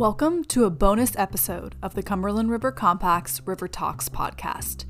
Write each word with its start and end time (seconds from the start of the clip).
Welcome 0.00 0.44
to 0.44 0.64
a 0.64 0.70
bonus 0.70 1.14
episode 1.18 1.74
of 1.82 1.92
the 1.92 2.02
Cumberland 2.02 2.50
River 2.50 2.72
Compact's 2.72 3.46
River 3.46 3.68
Talks 3.68 4.08
podcast. 4.08 4.86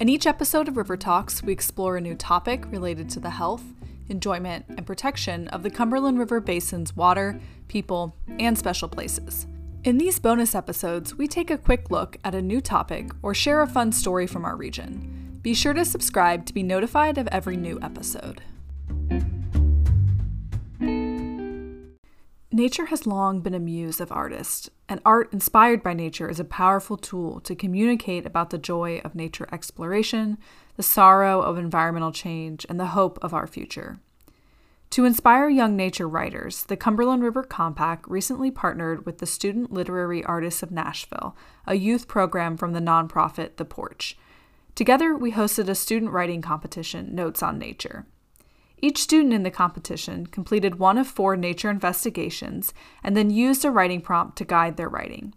In 0.00 0.08
each 0.08 0.26
episode 0.26 0.68
of 0.68 0.78
River 0.78 0.96
Talks, 0.96 1.42
we 1.42 1.52
explore 1.52 1.98
a 1.98 2.00
new 2.00 2.14
topic 2.14 2.64
related 2.72 3.10
to 3.10 3.20
the 3.20 3.28
health, 3.28 3.62
enjoyment, 4.08 4.64
and 4.70 4.86
protection 4.86 5.48
of 5.48 5.62
the 5.62 5.70
Cumberland 5.70 6.18
River 6.18 6.40
Basin's 6.40 6.96
water, 6.96 7.38
people, 7.68 8.16
and 8.38 8.56
special 8.56 8.88
places. 8.88 9.46
In 9.84 9.98
these 9.98 10.18
bonus 10.18 10.54
episodes, 10.54 11.14
we 11.14 11.28
take 11.28 11.50
a 11.50 11.58
quick 11.58 11.90
look 11.90 12.16
at 12.24 12.34
a 12.34 12.40
new 12.40 12.62
topic 12.62 13.10
or 13.20 13.34
share 13.34 13.60
a 13.60 13.66
fun 13.66 13.92
story 13.92 14.26
from 14.26 14.46
our 14.46 14.56
region. 14.56 15.40
Be 15.42 15.52
sure 15.52 15.74
to 15.74 15.84
subscribe 15.84 16.46
to 16.46 16.54
be 16.54 16.62
notified 16.62 17.18
of 17.18 17.28
every 17.30 17.58
new 17.58 17.78
episode. 17.82 18.40
Nature 22.54 22.86
has 22.86 23.04
long 23.04 23.40
been 23.40 23.52
a 23.52 23.58
muse 23.58 24.00
of 24.00 24.12
artists, 24.12 24.70
and 24.88 25.00
art 25.04 25.32
inspired 25.32 25.82
by 25.82 25.92
nature 25.92 26.28
is 26.28 26.38
a 26.38 26.44
powerful 26.44 26.96
tool 26.96 27.40
to 27.40 27.56
communicate 27.56 28.24
about 28.24 28.50
the 28.50 28.58
joy 28.58 29.00
of 29.04 29.16
nature 29.16 29.48
exploration, 29.50 30.38
the 30.76 30.82
sorrow 30.84 31.40
of 31.40 31.58
environmental 31.58 32.12
change, 32.12 32.64
and 32.68 32.78
the 32.78 32.94
hope 32.94 33.18
of 33.22 33.34
our 33.34 33.48
future. 33.48 33.98
To 34.90 35.04
inspire 35.04 35.48
young 35.48 35.74
nature 35.74 36.08
writers, 36.08 36.62
the 36.62 36.76
Cumberland 36.76 37.24
River 37.24 37.42
Compact 37.42 38.06
recently 38.06 38.52
partnered 38.52 39.04
with 39.04 39.18
the 39.18 39.26
Student 39.26 39.72
Literary 39.72 40.22
Artists 40.22 40.62
of 40.62 40.70
Nashville, 40.70 41.36
a 41.66 41.74
youth 41.74 42.06
program 42.06 42.56
from 42.56 42.72
the 42.72 42.78
nonprofit 42.78 43.56
The 43.56 43.64
Porch. 43.64 44.16
Together, 44.76 45.16
we 45.16 45.32
hosted 45.32 45.68
a 45.68 45.74
student 45.74 46.12
writing 46.12 46.40
competition, 46.40 47.16
Notes 47.16 47.42
on 47.42 47.58
Nature. 47.58 48.06
Each 48.78 48.98
student 48.98 49.32
in 49.32 49.44
the 49.44 49.50
competition 49.50 50.26
completed 50.26 50.78
one 50.78 50.98
of 50.98 51.06
four 51.06 51.36
nature 51.36 51.70
investigations 51.70 52.74
and 53.02 53.16
then 53.16 53.30
used 53.30 53.64
a 53.64 53.70
writing 53.70 54.00
prompt 54.00 54.36
to 54.38 54.44
guide 54.44 54.76
their 54.76 54.88
writing. 54.88 55.34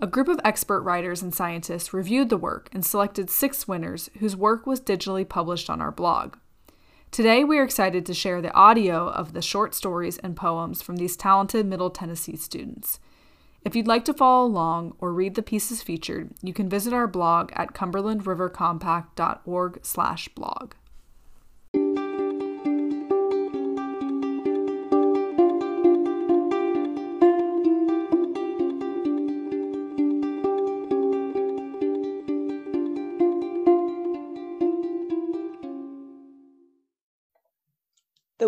A 0.00 0.06
group 0.06 0.26
of 0.26 0.40
expert 0.44 0.82
writers 0.82 1.22
and 1.22 1.34
scientists 1.34 1.94
reviewed 1.94 2.28
the 2.28 2.36
work 2.36 2.68
and 2.72 2.84
selected 2.84 3.30
six 3.30 3.68
winners 3.68 4.10
whose 4.18 4.34
work 4.34 4.66
was 4.66 4.80
digitally 4.80 5.28
published 5.28 5.70
on 5.70 5.80
our 5.80 5.92
blog. 5.92 6.34
Today, 7.12 7.44
we 7.44 7.58
are 7.58 7.64
excited 7.64 8.04
to 8.06 8.14
share 8.14 8.42
the 8.42 8.54
audio 8.54 9.08
of 9.10 9.32
the 9.32 9.42
short 9.42 9.74
stories 9.74 10.18
and 10.18 10.34
poems 10.34 10.82
from 10.82 10.96
these 10.96 11.16
talented 11.16 11.66
Middle 11.66 11.90
Tennessee 11.90 12.36
students. 12.36 12.98
If 13.64 13.76
you'd 13.76 13.86
like 13.86 14.04
to 14.06 14.14
follow 14.14 14.44
along 14.46 14.96
or 14.98 15.12
read 15.12 15.36
the 15.36 15.42
pieces 15.42 15.82
featured, 15.82 16.32
you 16.42 16.52
can 16.52 16.68
visit 16.68 16.92
our 16.92 17.06
blog 17.06 17.52
at 17.54 17.74
cumberlandrivercompact.org/blog. 17.74 20.72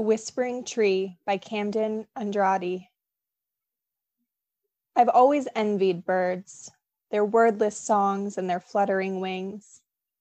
Whispering 0.05 0.65
Tree 0.65 1.17
by 1.25 1.39
Camden 1.39 2.07
Andrade. 2.15 2.89
I've 4.95 5.09
always 5.09 5.49
envied 5.57 6.05
birds, 6.05 6.71
their 7.11 7.25
wordless 7.25 7.79
songs 7.79 8.37
and 8.37 8.49
their 8.49 8.61
fluttering 8.61 9.21
wings. 9.21 9.81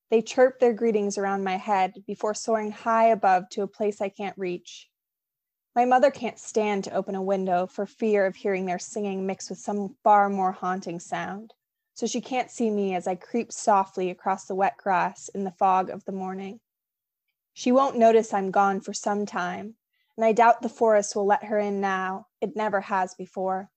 They 0.09 0.21
chirp 0.21 0.61
their 0.61 0.71
greetings 0.71 1.17
around 1.17 1.43
my 1.43 1.57
head 1.57 1.95
before 2.07 2.33
soaring 2.33 2.71
high 2.71 3.07
above 3.07 3.49
to 3.49 3.61
a 3.61 3.67
place 3.67 3.99
I 3.99 4.07
can't 4.07 4.37
reach. 4.37 4.89
My 5.75 5.83
mother 5.83 6.11
can't 6.11 6.39
stand 6.39 6.85
to 6.85 6.95
open 6.95 7.15
a 7.15 7.21
window 7.21 7.67
for 7.67 7.85
fear 7.85 8.25
of 8.25 8.37
hearing 8.37 8.65
their 8.65 8.79
singing 8.79 9.25
mixed 9.25 9.49
with 9.49 9.59
some 9.59 9.97
far 10.01 10.29
more 10.29 10.53
haunting 10.53 11.01
sound, 11.01 11.53
so 11.93 12.07
she 12.07 12.21
can't 12.21 12.49
see 12.49 12.69
me 12.69 12.95
as 12.95 13.05
I 13.05 13.15
creep 13.15 13.51
softly 13.51 14.09
across 14.09 14.45
the 14.45 14.55
wet 14.55 14.77
grass 14.77 15.27
in 15.35 15.43
the 15.43 15.51
fog 15.51 15.89
of 15.89 16.05
the 16.05 16.13
morning. 16.13 16.61
She 17.55 17.71
won't 17.71 17.97
notice 17.97 18.33
I'm 18.33 18.49
gone 18.49 18.81
for 18.81 18.93
some 18.93 19.27
time, 19.27 19.75
and 20.17 20.25
I 20.25 20.31
doubt 20.31 20.63
the 20.63 20.69
forest 20.69 21.15
will 21.15 21.25
let 21.25 21.45
her 21.45 21.59
in 21.59 21.79
now. 21.79 22.27
It 22.41 22.55
never 22.55 22.81
has 22.81 23.13
before. 23.13 23.69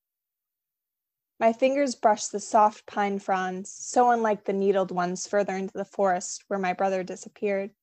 My 1.39 1.53
fingers 1.53 1.95
brush 1.95 2.29
the 2.29 2.41
soft 2.41 2.87
pine 2.87 3.19
fronds, 3.19 3.71
so 3.71 4.11
unlike 4.11 4.45
the 4.45 4.55
needled 4.55 4.91
ones 4.91 5.27
further 5.27 5.55
into 5.55 5.75
the 5.75 5.85
forest 5.85 6.45
where 6.49 6.59
my 6.59 6.73
brother 6.73 7.03
disappeared. 7.03 7.75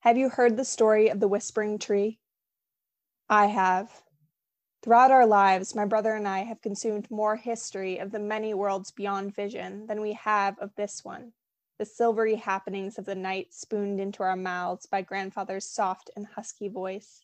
Have 0.00 0.16
you 0.16 0.30
heard 0.30 0.56
the 0.56 0.64
story 0.64 1.08
of 1.08 1.20
the 1.20 1.28
whispering 1.28 1.78
tree? 1.78 2.18
I 3.28 3.46
have. 3.46 4.02
Throughout 4.82 5.12
our 5.12 5.26
lives, 5.26 5.76
my 5.76 5.84
brother 5.84 6.14
and 6.14 6.26
I 6.26 6.40
have 6.40 6.60
consumed 6.60 7.08
more 7.08 7.36
history 7.36 7.98
of 7.98 8.10
the 8.10 8.18
many 8.18 8.52
worlds 8.52 8.90
beyond 8.90 9.34
vision 9.34 9.86
than 9.86 10.00
we 10.00 10.14
have 10.14 10.58
of 10.58 10.74
this 10.74 11.04
one 11.04 11.34
the 11.78 11.86
silvery 11.86 12.34
happenings 12.34 12.98
of 12.98 13.04
the 13.04 13.14
night 13.14 13.54
spooned 13.54 14.00
into 14.00 14.22
our 14.22 14.36
mouths 14.36 14.86
by 14.86 15.00
grandfather's 15.00 15.64
soft 15.64 16.10
and 16.16 16.26
husky 16.26 16.68
voice. 16.68 17.20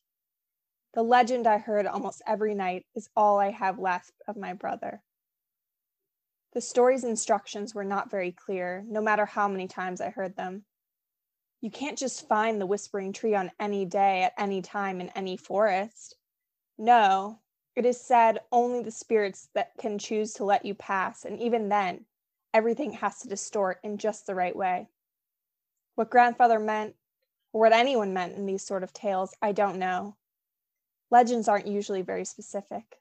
The 0.94 1.02
legend 1.02 1.48
I 1.48 1.58
heard 1.58 1.86
almost 1.86 2.22
every 2.24 2.54
night 2.54 2.86
is 2.94 3.10
all 3.16 3.40
I 3.40 3.50
have 3.50 3.80
left 3.80 4.12
of 4.28 4.36
my 4.36 4.52
brother. 4.52 5.02
The 6.52 6.60
story's 6.60 7.02
instructions 7.02 7.74
were 7.74 7.84
not 7.84 8.12
very 8.12 8.30
clear, 8.30 8.84
no 8.86 9.00
matter 9.00 9.26
how 9.26 9.48
many 9.48 9.66
times 9.66 10.00
I 10.00 10.10
heard 10.10 10.36
them. 10.36 10.64
You 11.60 11.70
can't 11.70 11.98
just 11.98 12.28
find 12.28 12.60
the 12.60 12.66
whispering 12.66 13.12
tree 13.12 13.34
on 13.34 13.50
any 13.58 13.84
day, 13.84 14.22
at 14.22 14.34
any 14.38 14.62
time, 14.62 15.00
in 15.00 15.08
any 15.10 15.36
forest. 15.36 16.14
No, 16.78 17.40
it 17.74 17.84
is 17.84 18.00
said 18.00 18.38
only 18.52 18.82
the 18.84 18.92
spirits 18.92 19.48
that 19.54 19.72
can 19.78 19.98
choose 19.98 20.32
to 20.34 20.44
let 20.44 20.64
you 20.64 20.74
pass, 20.74 21.24
and 21.24 21.40
even 21.40 21.68
then, 21.68 22.04
everything 22.54 22.92
has 22.92 23.18
to 23.18 23.28
distort 23.28 23.80
in 23.82 23.98
just 23.98 24.26
the 24.26 24.34
right 24.34 24.54
way. 24.54 24.88
What 25.96 26.10
grandfather 26.10 26.60
meant, 26.60 26.94
or 27.52 27.60
what 27.60 27.72
anyone 27.72 28.14
meant 28.14 28.36
in 28.36 28.46
these 28.46 28.64
sort 28.64 28.84
of 28.84 28.92
tales, 28.92 29.34
I 29.42 29.52
don't 29.52 29.78
know. 29.78 30.16
Legends 31.10 31.48
aren't 31.48 31.66
usually 31.66 32.02
very 32.02 32.24
specific. 32.24 33.00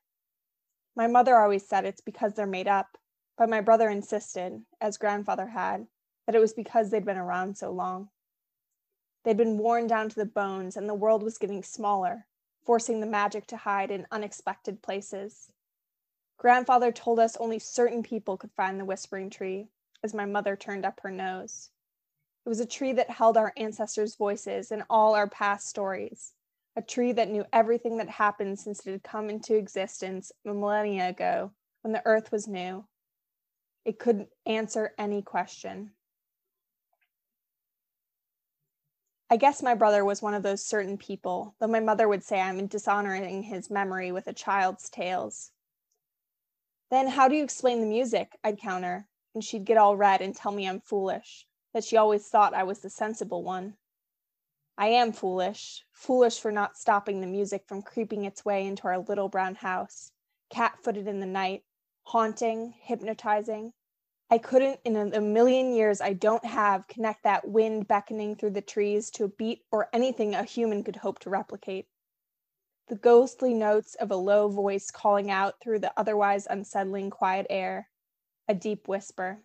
My 0.96 1.08
mother 1.08 1.38
always 1.38 1.68
said 1.68 1.86
it's 1.86 2.02
because 2.02 2.34
they're 2.34 2.46
made 2.46 2.68
up, 2.68 2.98
but 3.38 3.50
my 3.50 3.62
brother 3.62 3.90
insisted, 3.90 4.62
as 4.82 4.98
grandfather 4.98 5.48
had, 5.48 5.88
that 6.26 6.36
it 6.36 6.40
was 6.40 6.54
because 6.54 6.90
they'd 6.90 7.06
been 7.06 7.18
around 7.18 7.58
so 7.58 7.72
long. 7.72 8.10
They'd 9.24 9.38
been 9.38 9.58
worn 9.58 9.88
down 9.88 10.10
to 10.10 10.16
the 10.16 10.26
bones, 10.26 10.76
and 10.76 10.90
the 10.90 10.94
world 10.94 11.24
was 11.24 11.38
getting 11.38 11.64
smaller, 11.64 12.26
forcing 12.64 13.00
the 13.00 13.08
magic 13.08 13.48
to 13.48 13.58
hide 13.58 13.92
in 13.92 14.08
unexpected 14.12 14.82
places. 14.82 15.52
Grandfather 16.38 16.92
told 16.92 17.20
us 17.20 17.38
only 17.38 17.60
certain 17.60 18.04
people 18.04 18.38
could 18.38 18.52
find 18.52 18.80
the 18.80 18.86
whispering 18.86 19.30
tree, 19.30 19.70
as 20.04 20.14
my 20.14 20.26
mother 20.26 20.56
turned 20.56 20.86
up 20.86 21.00
her 21.02 21.12
nose. 21.12 21.70
It 22.46 22.50
was 22.50 22.60
a 22.60 22.66
tree 22.66 22.92
that 22.94 23.10
held 23.10 23.38
our 23.38 23.54
ancestors' 23.56 24.16
voices 24.16 24.72
and 24.72 24.84
all 24.90 25.16
our 25.16 25.30
past 25.30 25.70
stories, 25.70 26.34
a 26.76 26.82
tree 26.82 27.14
that 27.14 27.30
knew 27.30 27.46
everything 27.54 27.98
that 27.98 28.10
happened 28.10 28.60
since 28.60 28.86
it 28.86 28.92
had 28.92 29.04
come 29.04 29.30
into 29.30 29.56
existence 29.56 30.32
millennia 30.44 31.10
ago 31.10 31.52
when 31.82 31.94
the 31.94 32.06
earth 32.06 32.32
was 32.32 32.48
new. 32.48 32.86
It 33.86 34.00
couldn't 34.00 34.30
answer 34.46 34.94
any 34.98 35.22
question. 35.22 35.92
I 39.30 39.38
guess 39.38 39.64
my 39.64 39.74
brother 39.74 40.06
was 40.06 40.22
one 40.22 40.34
of 40.34 40.44
those 40.44 40.66
certain 40.66 40.98
people, 40.98 41.56
though 41.60 41.68
my 41.68 41.80
mother 41.80 42.08
would 42.08 42.24
say 42.24 42.40
I'm 42.40 42.68
dishonoring 42.68 43.44
his 43.44 43.70
memory 43.70 44.12
with 44.12 44.28
a 44.28 44.34
child's 44.34 44.90
tales. 44.90 45.52
Then 46.94 47.08
how 47.08 47.28
do 47.28 47.36
you 47.36 47.44
explain 47.44 47.80
the 47.80 47.88
music? 47.88 48.38
I'd 48.44 48.60
counter, 48.60 49.08
and 49.34 49.44
she'd 49.44 49.66
get 49.66 49.78
all 49.78 49.98
red 49.98 50.22
and 50.22 50.36
tell 50.36 50.52
me 50.52 50.70
I'm 50.70 50.80
foolish, 50.80 51.48
that 51.74 51.84
she 51.84 51.98
always 51.98 52.28
thought 52.28 52.54
I 52.54 52.62
was 52.62 52.82
the 52.82 52.90
sensible 52.92 53.42
one. 53.42 53.78
I 54.78 54.90
am 54.90 55.12
foolish, 55.12 55.86
foolish 55.92 56.40
for 56.40 56.52
not 56.52 56.78
stopping 56.78 57.20
the 57.20 57.26
music 57.26 57.64
from 57.68 57.82
creeping 57.82 58.26
its 58.26 58.46
way 58.46 58.68
into 58.68 58.88
our 58.88 59.00
little 59.00 59.28
brown 59.28 59.56
house, 59.56 60.12
cat 60.52 60.78
footed 60.84 61.08
in 61.08 61.20
the 61.20 61.26
night, 61.26 61.64
haunting, 62.04 62.76
hypnotizing. 62.80 63.74
I 64.30 64.38
couldn't, 64.38 64.80
in 64.86 64.96
a 64.96 65.20
million 65.20 65.74
years 65.74 66.00
I 66.00 66.14
don't 66.14 66.46
have, 66.46 66.88
connect 66.88 67.24
that 67.24 67.48
wind 67.48 67.88
beckoning 67.88 68.36
through 68.36 68.52
the 68.52 68.62
trees 68.62 69.10
to 69.16 69.24
a 69.24 69.30
beat 69.30 69.64
or 69.72 69.90
anything 69.94 70.36
a 70.36 70.44
human 70.44 70.84
could 70.84 70.98
hope 70.98 71.18
to 71.22 71.32
replicate 71.32 71.88
the 72.94 73.00
ghostly 73.00 73.56
notes 73.56 73.96
of 73.96 74.12
a 74.12 74.16
low 74.16 74.48
voice 74.48 74.92
calling 74.92 75.32
out 75.32 75.60
through 75.60 75.80
the 75.80 75.92
otherwise 75.98 76.46
unsettling 76.48 77.10
quiet 77.10 77.48
air, 77.50 77.90
a 78.48 78.54
deep 78.54 78.88
whisper. 78.88 79.40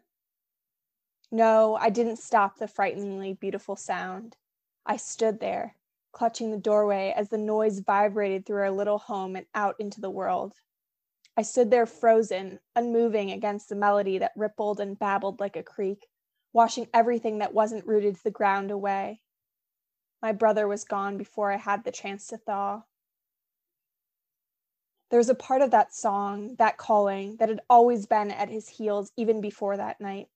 No, 1.33 1.75
I 1.77 1.89
didn't 1.89 2.19
stop 2.19 2.59
the 2.59 2.69
frighteningly 2.69 3.33
beautiful 3.33 3.75
sound. 3.75 4.37
I 4.85 4.99
stood 4.99 5.41
there, 5.41 5.77
clutching 6.13 6.51
the 6.51 6.59
doorway 6.59 7.15
as 7.17 7.31
the 7.31 7.39
noise 7.39 7.79
vibrated 7.79 8.45
through 8.45 8.61
our 8.61 8.71
little 8.71 8.99
home 8.99 9.35
and 9.35 9.47
out 9.55 9.77
into 9.79 10.03
the 10.03 10.11
world. 10.11 10.53
I 11.35 11.41
stood 11.41 11.71
there 11.71 11.87
frozen, 11.87 12.61
unmoving 12.77 13.31
against 13.31 13.71
the 13.71 13.77
melody 13.77 14.19
that 14.19 14.33
rippled 14.37 14.79
and 14.79 14.99
babbled 14.99 15.41
like 15.41 15.57
a 15.57 15.63
creek, 15.63 16.07
washing 16.53 16.87
everything 16.93 17.39
that 17.39 17.55
wasn't 17.55 17.87
rooted 17.87 18.17
to 18.17 18.25
the 18.25 18.31
ground 18.31 18.71
away. 18.71 19.23
My 20.21 20.33
brother 20.33 20.69
was 20.69 20.85
gone 20.85 21.17
before 21.17 21.51
I 21.51 21.57
had 21.57 21.85
the 21.85 21.91
chance 21.91 22.27
to 22.27 22.37
thaw. 22.37 22.83
There 25.11 25.19
was 25.19 25.31
a 25.31 25.35
part 25.35 25.63
of 25.63 25.71
that 25.71 25.95
song, 25.95 26.57
that 26.57 26.77
calling, 26.77 27.37
that 27.37 27.49
had 27.49 27.61
always 27.71 28.05
been 28.05 28.31
at 28.31 28.51
his 28.51 28.69
heels 28.69 29.11
even 29.17 29.41
before 29.41 29.77
that 29.77 30.01
night. 30.01 30.29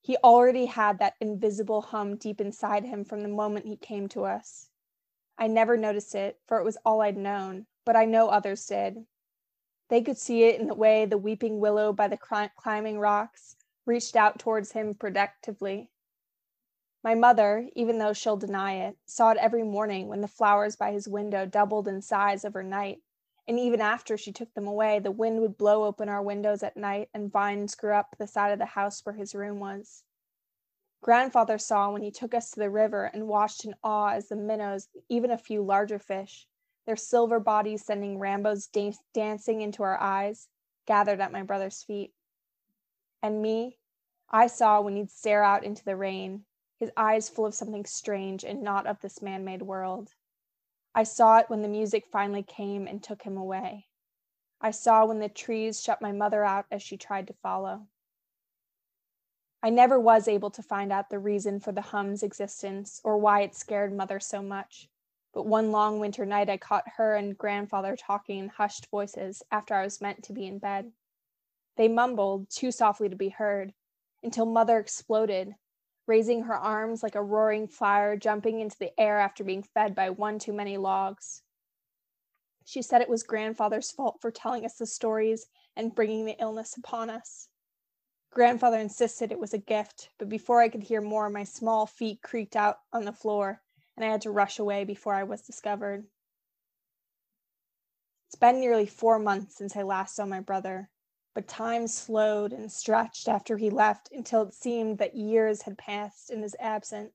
He 0.00 0.16
already 0.24 0.66
had 0.66 0.98
that 0.98 1.14
invisible 1.20 1.82
hum 1.82 2.16
deep 2.16 2.40
inside 2.40 2.84
him 2.84 3.04
from 3.04 3.20
the 3.20 3.28
moment 3.28 3.66
he 3.66 3.76
came 3.76 4.08
to 4.08 4.24
us. 4.24 4.70
I 5.38 5.46
never 5.46 5.76
noticed 5.76 6.14
it, 6.16 6.40
for 6.46 6.58
it 6.58 6.64
was 6.64 6.78
all 6.84 7.00
I'd 7.00 7.16
known, 7.16 7.66
but 7.84 7.94
I 7.94 8.06
know 8.06 8.28
others 8.28 8.66
did. 8.66 9.06
They 9.88 10.02
could 10.02 10.18
see 10.18 10.44
it 10.44 10.60
in 10.60 10.66
the 10.66 10.74
way 10.74 11.04
the 11.04 11.18
weeping 11.18 11.60
willow 11.60 11.92
by 11.92 12.08
the 12.08 12.18
climbing 12.56 12.98
rocks 12.98 13.56
reached 13.86 14.16
out 14.16 14.38
towards 14.38 14.72
him 14.72 14.94
protectively. 14.94 15.90
My 17.04 17.14
mother, 17.14 17.68
even 17.74 17.98
though 17.98 18.12
she'll 18.12 18.36
deny 18.36 18.74
it, 18.74 18.96
saw 19.06 19.30
it 19.30 19.38
every 19.38 19.62
morning 19.62 20.08
when 20.08 20.20
the 20.20 20.28
flowers 20.28 20.76
by 20.76 20.92
his 20.92 21.08
window 21.08 21.46
doubled 21.46 21.86
in 21.86 22.02
size 22.02 22.44
overnight 22.44 23.00
and 23.50 23.58
even 23.58 23.80
after 23.80 24.16
she 24.16 24.30
took 24.30 24.54
them 24.54 24.68
away, 24.68 25.00
the 25.00 25.10
wind 25.10 25.40
would 25.40 25.58
blow 25.58 25.82
open 25.82 26.08
our 26.08 26.22
windows 26.22 26.62
at 26.62 26.76
night 26.76 27.08
and 27.12 27.32
vines 27.32 27.74
grew 27.74 27.92
up 27.94 28.14
the 28.16 28.28
side 28.28 28.52
of 28.52 28.60
the 28.60 28.64
house 28.64 29.04
where 29.04 29.16
his 29.16 29.34
room 29.34 29.58
was. 29.58 30.04
Grandfather 31.02 31.58
saw 31.58 31.90
when 31.90 32.02
he 32.02 32.12
took 32.12 32.32
us 32.32 32.52
to 32.52 32.60
the 32.60 32.70
river 32.70 33.06
and 33.06 33.26
watched 33.26 33.64
in 33.64 33.74
awe 33.82 34.10
as 34.10 34.28
the 34.28 34.36
minnows, 34.36 34.88
even 35.08 35.32
a 35.32 35.36
few 35.36 35.64
larger 35.64 35.98
fish, 35.98 36.46
their 36.86 36.94
silver 36.94 37.40
bodies 37.40 37.84
sending 37.84 38.20
rainbows 38.20 38.68
da- 38.68 38.94
dancing 39.12 39.62
into 39.62 39.82
our 39.82 40.00
eyes, 40.00 40.46
gathered 40.86 41.20
at 41.20 41.32
my 41.32 41.42
brother's 41.42 41.82
feet. 41.82 42.12
And 43.20 43.42
me, 43.42 43.80
I 44.30 44.46
saw 44.46 44.80
when 44.80 44.94
he'd 44.94 45.10
stare 45.10 45.42
out 45.42 45.64
into 45.64 45.84
the 45.84 45.96
rain, 45.96 46.44
his 46.78 46.92
eyes 46.96 47.28
full 47.28 47.46
of 47.46 47.54
something 47.56 47.84
strange 47.84 48.44
and 48.44 48.62
not 48.62 48.86
of 48.86 49.00
this 49.00 49.20
man 49.20 49.44
made 49.44 49.62
world. 49.62 50.14
I 50.94 51.04
saw 51.04 51.38
it 51.38 51.48
when 51.48 51.62
the 51.62 51.68
music 51.68 52.06
finally 52.10 52.42
came 52.42 52.86
and 52.86 53.02
took 53.02 53.22
him 53.22 53.36
away. 53.36 53.86
I 54.60 54.72
saw 54.72 55.04
when 55.04 55.20
the 55.20 55.28
trees 55.28 55.80
shut 55.80 56.02
my 56.02 56.12
mother 56.12 56.44
out 56.44 56.66
as 56.70 56.82
she 56.82 56.96
tried 56.96 57.28
to 57.28 57.32
follow. 57.32 57.86
I 59.62 59.70
never 59.70 60.00
was 60.00 60.26
able 60.26 60.50
to 60.50 60.62
find 60.62 60.90
out 60.90 61.10
the 61.10 61.18
reason 61.18 61.60
for 61.60 61.70
the 61.70 61.80
hum's 61.80 62.22
existence 62.22 63.00
or 63.04 63.18
why 63.18 63.42
it 63.42 63.54
scared 63.54 63.94
mother 63.94 64.18
so 64.18 64.42
much. 64.42 64.88
But 65.32 65.46
one 65.46 65.70
long 65.70 66.00
winter 66.00 66.26
night, 66.26 66.50
I 66.50 66.56
caught 66.56 66.88
her 66.96 67.14
and 67.14 67.38
grandfather 67.38 67.94
talking 67.94 68.38
in 68.38 68.48
hushed 68.48 68.86
voices 68.90 69.42
after 69.50 69.74
I 69.74 69.84
was 69.84 70.00
meant 70.00 70.24
to 70.24 70.32
be 70.32 70.46
in 70.46 70.58
bed. 70.58 70.92
They 71.76 71.88
mumbled, 71.88 72.50
too 72.50 72.72
softly 72.72 73.08
to 73.08 73.16
be 73.16 73.28
heard, 73.28 73.72
until 74.22 74.44
mother 74.44 74.78
exploded, 74.78 75.54
raising 76.10 76.42
her 76.42 76.56
arms 76.56 77.04
like 77.04 77.14
a 77.14 77.22
roaring 77.22 77.68
fire, 77.68 78.16
jumping 78.16 78.58
into 78.58 78.76
the 78.80 78.90
air 78.98 79.20
after 79.20 79.44
being 79.44 79.62
fed 79.62 79.94
by 79.94 80.10
one 80.10 80.40
too 80.40 80.52
many 80.52 80.76
logs. 80.76 81.42
She 82.64 82.82
said 82.82 83.00
it 83.00 83.08
was 83.08 83.22
grandfather's 83.22 83.92
fault 83.92 84.16
for 84.20 84.32
telling 84.32 84.64
us 84.64 84.74
the 84.74 84.86
stories 84.86 85.46
and 85.76 85.94
bringing 85.94 86.26
the 86.26 86.34
illness 86.40 86.76
upon 86.76 87.10
us. 87.10 87.46
Grandfather 88.32 88.78
insisted 88.78 89.30
it 89.30 89.38
was 89.38 89.54
a 89.54 89.58
gift, 89.58 90.10
but 90.18 90.28
before 90.28 90.60
I 90.60 90.68
could 90.68 90.82
hear 90.82 91.00
more, 91.00 91.30
my 91.30 91.44
small 91.44 91.86
feet 91.86 92.22
creaked 92.22 92.56
out 92.56 92.78
on 92.92 93.04
the 93.04 93.12
floor, 93.12 93.62
and 93.96 94.04
I 94.04 94.08
had 94.08 94.22
to 94.22 94.32
rush 94.32 94.58
away 94.58 94.82
before 94.82 95.14
I 95.14 95.22
was 95.22 95.42
discovered. 95.42 96.06
It's 98.26 98.34
been 98.34 98.58
nearly 98.58 98.86
four 98.86 99.20
months 99.20 99.58
since 99.58 99.76
I 99.76 99.82
last 99.82 100.16
saw 100.16 100.26
my 100.26 100.40
brother, 100.40 100.90
but 101.40 101.48
time 101.48 101.86
slowed 101.86 102.52
and 102.52 102.70
stretched 102.70 103.26
after 103.26 103.56
he 103.56 103.70
left 103.70 104.10
until 104.12 104.42
it 104.42 104.52
seemed 104.52 104.98
that 104.98 105.14
years 105.14 105.62
had 105.62 105.78
passed 105.78 106.28
in 106.28 106.42
his 106.42 106.54
absence. 106.60 107.14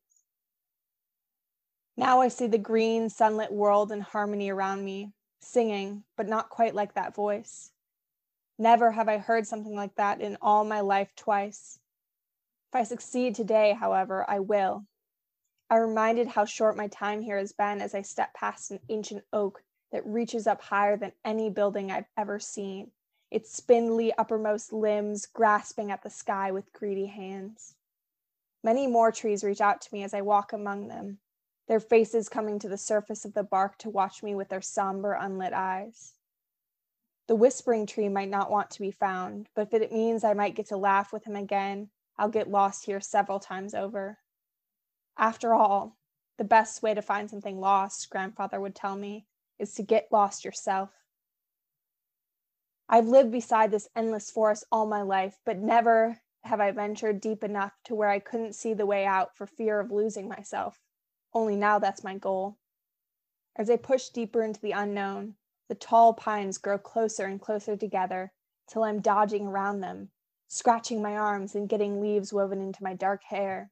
Now 1.95 2.21
I 2.21 2.29
see 2.29 2.47
the 2.47 2.57
green, 2.57 3.07
sunlit 3.07 3.51
world 3.51 3.91
in 3.91 4.01
harmony 4.01 4.49
around 4.49 4.83
me, 4.83 5.13
singing, 5.41 6.05
but 6.17 6.27
not 6.27 6.49
quite 6.49 6.73
like 6.73 6.95
that 6.95 7.13
voice. 7.13 7.69
Never 8.57 8.89
have 8.89 9.07
I 9.07 9.19
heard 9.19 9.45
something 9.45 9.75
like 9.75 9.93
that 9.93 10.21
in 10.21 10.39
all 10.41 10.63
my 10.63 10.79
life 10.79 11.15
twice. 11.15 11.77
If 12.73 12.79
I 12.79 12.83
succeed 12.83 13.35
today, 13.35 13.77
however, 13.79 14.25
I 14.27 14.39
will. 14.39 14.87
I 15.69 15.75
reminded 15.75 16.29
how 16.29 16.45
short 16.45 16.75
my 16.75 16.87
time 16.87 17.21
here 17.21 17.37
has 17.37 17.53
been 17.53 17.79
as 17.79 17.93
I 17.93 18.01
step 18.01 18.33
past 18.33 18.71
an 18.71 18.79
ancient 18.89 19.23
oak 19.31 19.61
that 19.91 20.03
reaches 20.07 20.47
up 20.47 20.63
higher 20.63 20.97
than 20.97 21.11
any 21.23 21.51
building 21.51 21.91
I've 21.91 22.09
ever 22.17 22.39
seen 22.39 22.89
its 23.31 23.51
spindly 23.51 24.13
uppermost 24.17 24.71
limbs 24.71 25.25
grasping 25.25 25.91
at 25.91 26.03
the 26.03 26.09
sky 26.09 26.51
with 26.51 26.73
greedy 26.73 27.07
hands. 27.07 27.75
Many 28.63 28.87
more 28.87 29.11
trees 29.11 29.43
reach 29.43 29.61
out 29.61 29.81
to 29.81 29.93
me 29.93 30.03
as 30.03 30.13
I 30.13 30.21
walk 30.21 30.53
among 30.53 30.87
them, 30.87 31.19
their 31.67 31.79
faces 31.79 32.29
coming 32.29 32.59
to 32.59 32.69
the 32.69 32.77
surface 32.77 33.25
of 33.25 33.33
the 33.33 33.43
bark 33.43 33.77
to 33.79 33.89
watch 33.89 34.23
me 34.23 34.35
with 34.35 34.49
their 34.49 34.61
somber, 34.61 35.13
unlit 35.13 35.53
eyes. 35.53 36.13
The 37.27 37.35
whispering 37.35 37.87
tree 37.87 38.09
might 38.09 38.29
not 38.29 38.51
want 38.51 38.69
to 38.71 38.81
be 38.81 38.91
found, 38.91 39.49
but 39.55 39.73
if 39.73 39.73
it 39.73 39.91
means 39.91 40.23
I 40.23 40.33
might 40.33 40.55
get 40.55 40.67
to 40.67 40.77
laugh 40.77 41.11
with 41.11 41.25
him 41.25 41.35
again, 41.35 41.89
I'll 42.17 42.29
get 42.29 42.49
lost 42.49 42.85
here 42.85 43.01
several 43.01 43.39
times 43.39 43.73
over. 43.73 44.19
After 45.17 45.53
all, 45.53 45.97
the 46.37 46.43
best 46.43 46.83
way 46.83 46.93
to 46.93 47.01
find 47.01 47.29
something 47.29 47.59
lost, 47.59 48.09
grandfather 48.09 48.59
would 48.59 48.75
tell 48.75 48.95
me, 48.95 49.25
is 49.57 49.73
to 49.75 49.83
get 49.83 50.11
lost 50.11 50.45
yourself. 50.45 50.91
I've 52.87 53.07
lived 53.07 53.31
beside 53.31 53.71
this 53.71 53.89
endless 53.95 54.29
forest 54.29 54.65
all 54.71 54.85
my 54.85 55.01
life, 55.01 55.39
but 55.43 55.57
never 55.57 56.21
have 56.43 56.59
I 56.59 56.69
ventured 56.71 57.19
deep 57.19 57.43
enough 57.43 57.73
to 57.85 57.95
where 57.95 58.09
I 58.09 58.19
couldn't 58.19 58.53
see 58.53 58.73
the 58.73 58.85
way 58.85 59.05
out 59.05 59.35
for 59.35 59.47
fear 59.47 59.79
of 59.79 59.91
losing 59.91 60.27
myself. 60.27 60.79
Only 61.33 61.55
now 61.55 61.79
that's 61.79 62.03
my 62.03 62.15
goal. 62.15 62.57
As 63.55 63.69
I 63.69 63.77
push 63.77 64.09
deeper 64.09 64.43
into 64.43 64.61
the 64.61 64.73
unknown, 64.73 65.35
the 65.67 65.75
tall 65.75 66.13
pines 66.13 66.59
grow 66.59 66.77
closer 66.77 67.25
and 67.25 67.41
closer 67.41 67.75
together 67.75 68.31
till 68.67 68.83
I'm 68.83 69.01
dodging 69.01 69.47
around 69.47 69.81
them, 69.81 70.11
scratching 70.47 71.01
my 71.01 71.17
arms 71.17 71.55
and 71.55 71.67
getting 71.67 71.99
leaves 71.99 72.31
woven 72.31 72.61
into 72.61 72.83
my 72.83 72.93
dark 72.93 73.23
hair. 73.23 73.71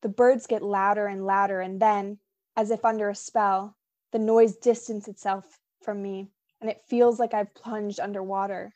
The 0.00 0.08
birds 0.08 0.48
get 0.48 0.62
louder 0.62 1.06
and 1.06 1.24
louder, 1.24 1.60
and 1.60 1.80
then, 1.80 2.18
as 2.56 2.72
if 2.72 2.84
under 2.84 3.08
a 3.08 3.14
spell, 3.14 3.76
the 4.10 4.18
noise 4.18 4.56
distances 4.56 5.08
itself 5.08 5.60
from 5.80 6.02
me 6.02 6.32
and 6.62 6.70
it 6.70 6.80
feels 6.86 7.18
like 7.18 7.34
I've 7.34 7.52
plunged 7.54 7.98
underwater, 7.98 8.72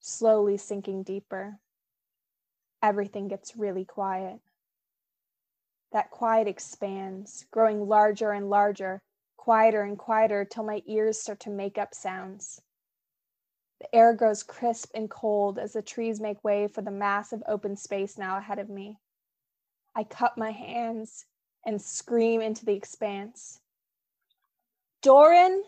slowly 0.00 0.56
sinking 0.56 1.04
deeper. 1.04 1.60
Everything 2.82 3.28
gets 3.28 3.56
really 3.56 3.84
quiet. 3.84 4.40
That 5.92 6.10
quiet 6.10 6.48
expands, 6.48 7.46
growing 7.52 7.86
larger 7.86 8.32
and 8.32 8.50
larger, 8.50 9.00
quieter 9.36 9.82
and 9.82 9.96
quieter 9.96 10.44
till 10.44 10.64
my 10.64 10.82
ears 10.86 11.20
start 11.20 11.38
to 11.40 11.50
make 11.50 11.78
up 11.78 11.94
sounds. 11.94 12.60
The 13.80 13.94
air 13.94 14.12
grows 14.12 14.42
crisp 14.42 14.90
and 14.92 15.08
cold 15.08 15.60
as 15.60 15.74
the 15.74 15.82
trees 15.82 16.20
make 16.20 16.42
way 16.42 16.66
for 16.66 16.82
the 16.82 16.90
massive 16.90 17.44
open 17.46 17.76
space 17.76 18.18
now 18.18 18.38
ahead 18.38 18.58
of 18.58 18.68
me. 18.68 18.98
I 19.94 20.02
cup 20.02 20.36
my 20.36 20.50
hands 20.50 21.26
and 21.64 21.80
scream 21.80 22.40
into 22.40 22.64
the 22.64 22.74
expanse. 22.74 23.60
Doran! 25.00 25.62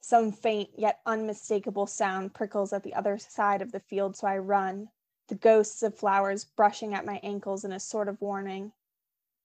Some 0.00 0.32
faint 0.32 0.70
yet 0.76 1.00
unmistakable 1.06 1.86
sound 1.86 2.34
prickles 2.34 2.72
at 2.72 2.82
the 2.82 2.94
other 2.94 3.18
side 3.18 3.62
of 3.62 3.72
the 3.72 3.80
field, 3.80 4.16
so 4.16 4.26
I 4.26 4.38
run, 4.38 4.88
the 5.28 5.34
ghosts 5.34 5.82
of 5.82 5.96
flowers 5.96 6.44
brushing 6.44 6.94
at 6.94 7.04
my 7.04 7.20
ankles 7.22 7.64
in 7.64 7.72
a 7.72 7.80
sort 7.80 8.08
of 8.08 8.20
warning. 8.20 8.72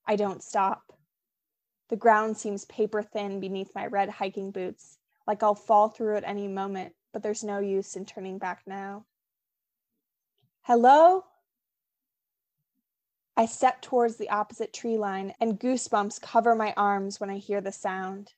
I 0.05 0.15
don't 0.15 0.43
stop. 0.43 0.93
The 1.89 1.98
ground 1.98 2.38
seems 2.38 2.65
paper 2.65 3.03
thin 3.03 3.39
beneath 3.39 3.75
my 3.75 3.88
red 3.88 4.10
hiking 4.10 4.51
boots, 4.51 4.98
like 5.27 5.43
I'll 5.43 5.55
fall 5.55 5.89
through 5.89 6.17
at 6.17 6.24
any 6.24 6.48
moment, 6.48 6.95
but 7.12 7.24
there's 7.24 7.43
no 7.43 7.60
use 7.60 7.95
in 7.95 8.05
turning 8.05 8.38
back 8.38 8.63
now. 8.65 9.05
Hello? 10.62 11.25
I 13.36 13.45
step 13.48 13.81
towards 13.81 14.17
the 14.17 14.29
opposite 14.29 14.74
tree 14.74 14.98
line, 14.98 15.33
and 15.39 15.60
goosebumps 15.60 16.22
cover 16.22 16.55
my 16.55 16.74
arms 16.77 17.19
when 17.19 17.29
I 17.29 17.38
hear 17.38 17.62
the 17.62 17.72
sound. 17.72 18.33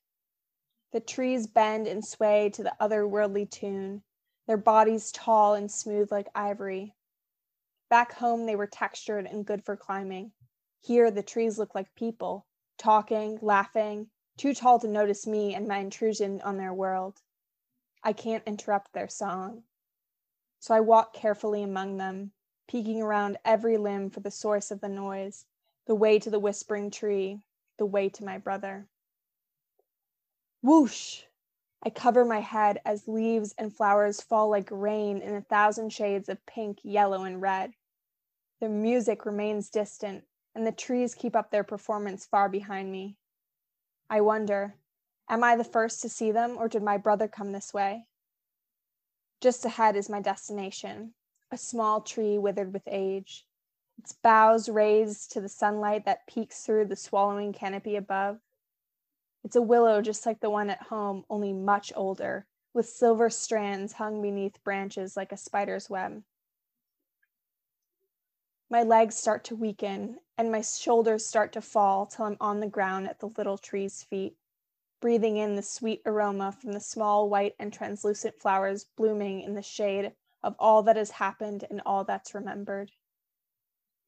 The 0.91 0.99
trees 0.99 1.47
bend 1.47 1.87
and 1.87 2.05
sway 2.05 2.49
to 2.51 2.63
the 2.63 2.75
otherworldly 2.79 3.49
tune, 3.49 4.03
their 4.47 4.57
bodies 4.57 5.11
tall 5.11 5.53
and 5.53 5.71
smooth 5.71 6.11
like 6.11 6.27
ivory. 6.35 6.95
Back 7.89 8.13
home, 8.13 8.45
they 8.45 8.55
were 8.55 8.67
textured 8.67 9.25
and 9.25 9.45
good 9.45 9.63
for 9.63 9.75
climbing. 9.75 10.31
Here, 10.81 11.11
the 11.11 11.23
trees 11.23 11.57
look 11.57 11.75
like 11.75 11.95
people, 11.95 12.45
talking, 12.77 13.39
laughing, 13.41 14.09
too 14.37 14.53
tall 14.53 14.79
to 14.79 14.87
notice 14.87 15.25
me 15.25 15.55
and 15.55 15.67
my 15.67 15.77
intrusion 15.77 16.41
on 16.41 16.57
their 16.57 16.73
world. 16.73 17.21
I 18.03 18.13
can't 18.13 18.43
interrupt 18.45 18.93
their 18.93 19.07
song. 19.07 19.63
So 20.59 20.73
I 20.73 20.79
walk 20.79 21.13
carefully 21.13 21.63
among 21.63 21.97
them, 21.97 22.31
peeking 22.67 23.01
around 23.01 23.37
every 23.45 23.77
limb 23.77 24.09
for 24.09 24.19
the 24.19 24.31
source 24.31 24.71
of 24.71 24.81
the 24.81 24.89
noise, 24.89 25.45
the 25.85 25.95
way 25.95 26.19
to 26.19 26.29
the 26.29 26.39
whispering 26.39 26.91
tree, 26.91 27.41
the 27.77 27.85
way 27.85 28.09
to 28.09 28.23
my 28.23 28.37
brother. 28.37 28.87
Whoosh! 30.65 31.25
I 31.83 31.91
cover 31.91 32.25
my 32.25 32.39
head 32.39 32.81
as 32.83 33.07
leaves 33.07 33.53
and 33.55 33.71
flowers 33.71 34.19
fall 34.19 34.49
like 34.49 34.67
rain 34.71 35.21
in 35.21 35.35
a 35.35 35.41
thousand 35.43 35.93
shades 35.93 36.27
of 36.27 36.43
pink, 36.47 36.79
yellow, 36.81 37.23
and 37.23 37.39
red. 37.39 37.75
The 38.59 38.67
music 38.67 39.27
remains 39.27 39.69
distant, 39.69 40.25
and 40.55 40.65
the 40.65 40.71
trees 40.71 41.13
keep 41.13 41.35
up 41.35 41.51
their 41.51 41.63
performance 41.63 42.25
far 42.25 42.49
behind 42.49 42.91
me. 42.91 43.15
I 44.09 44.21
wonder, 44.21 44.73
Am 45.29 45.43
I 45.43 45.55
the 45.55 45.63
first 45.63 46.01
to 46.01 46.09
see 46.09 46.31
them, 46.31 46.57
or 46.57 46.67
did 46.67 46.81
my 46.81 46.97
brother 46.97 47.27
come 47.27 47.51
this 47.51 47.71
way? 47.71 48.07
Just 49.41 49.65
ahead 49.65 49.95
is 49.95 50.09
my 50.09 50.19
destination, 50.19 51.13
a 51.51 51.59
small 51.59 52.01
tree 52.01 52.39
withered 52.39 52.73
with 52.73 52.87
age, 52.87 53.45
its 53.99 54.13
boughs 54.13 54.67
raised 54.67 55.31
to 55.33 55.41
the 55.41 55.47
sunlight 55.47 56.05
that 56.05 56.25
peeks 56.25 56.65
through 56.65 56.85
the 56.85 56.95
swallowing 56.95 57.53
canopy 57.53 57.95
above. 57.95 58.39
It's 59.45 59.55
a 59.55 59.61
willow 59.61 60.01
just 60.01 60.25
like 60.25 60.39
the 60.39 60.49
one 60.49 60.71
at 60.71 60.81
home, 60.81 61.23
only 61.29 61.53
much 61.53 61.93
older, 61.95 62.47
with 62.73 62.89
silver 62.89 63.29
strands 63.29 63.93
hung 63.93 64.19
beneath 64.19 64.63
branches 64.63 65.15
like 65.15 65.31
a 65.31 65.37
spider's 65.37 65.87
web. 65.87 66.23
My 68.71 68.81
legs 68.81 69.15
start 69.15 69.43
to 69.43 69.55
weaken 69.55 70.17
and 70.35 70.51
my 70.51 70.61
shoulders 70.61 71.27
start 71.27 71.53
to 71.53 71.61
fall 71.61 72.07
till 72.07 72.25
I'm 72.25 72.37
on 72.41 72.59
the 72.59 72.67
ground 72.67 73.07
at 73.07 73.19
the 73.19 73.27
little 73.27 73.59
tree's 73.59 74.01
feet 74.01 74.35
breathing 74.99 75.37
in 75.37 75.55
the 75.55 75.61
sweet 75.61 76.01
aroma 76.07 76.51
from 76.51 76.71
the 76.71 76.79
small 76.79 77.29
white 77.29 77.53
and 77.59 77.71
translucent 77.71 78.39
flowers 78.39 78.85
blooming 78.95 79.41
in 79.41 79.53
the 79.53 79.61
shade 79.61 80.11
of 80.41 80.55
all 80.57 80.81
that 80.81 80.95
has 80.95 81.11
happened 81.11 81.63
and 81.69 81.83
all 81.85 82.03
that's 82.03 82.33
remembered. 82.33 82.91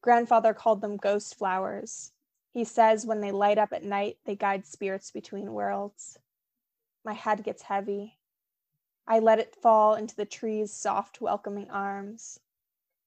Grandfather 0.02 0.56
called 0.56 0.82
them 0.82 0.98
ghost 0.98 1.36
flowers. 1.36 2.12
He 2.58 2.64
says 2.64 3.06
when 3.06 3.22
they 3.22 3.32
light 3.32 3.60
up 3.60 3.72
at 3.72 3.84
night, 3.84 4.18
they 4.26 4.36
guide 4.36 4.66
spirits 4.66 5.12
between 5.12 5.54
worlds. 5.54 6.18
My 7.06 7.14
head 7.14 7.44
gets 7.44 7.62
heavy. 7.62 8.18
I 9.06 9.20
let 9.20 9.38
it 9.38 9.56
fall 9.56 9.94
into 9.94 10.16
the 10.16 10.26
tree's 10.26 10.74
soft, 10.74 11.22
welcoming 11.22 11.70
arms. 11.70 12.40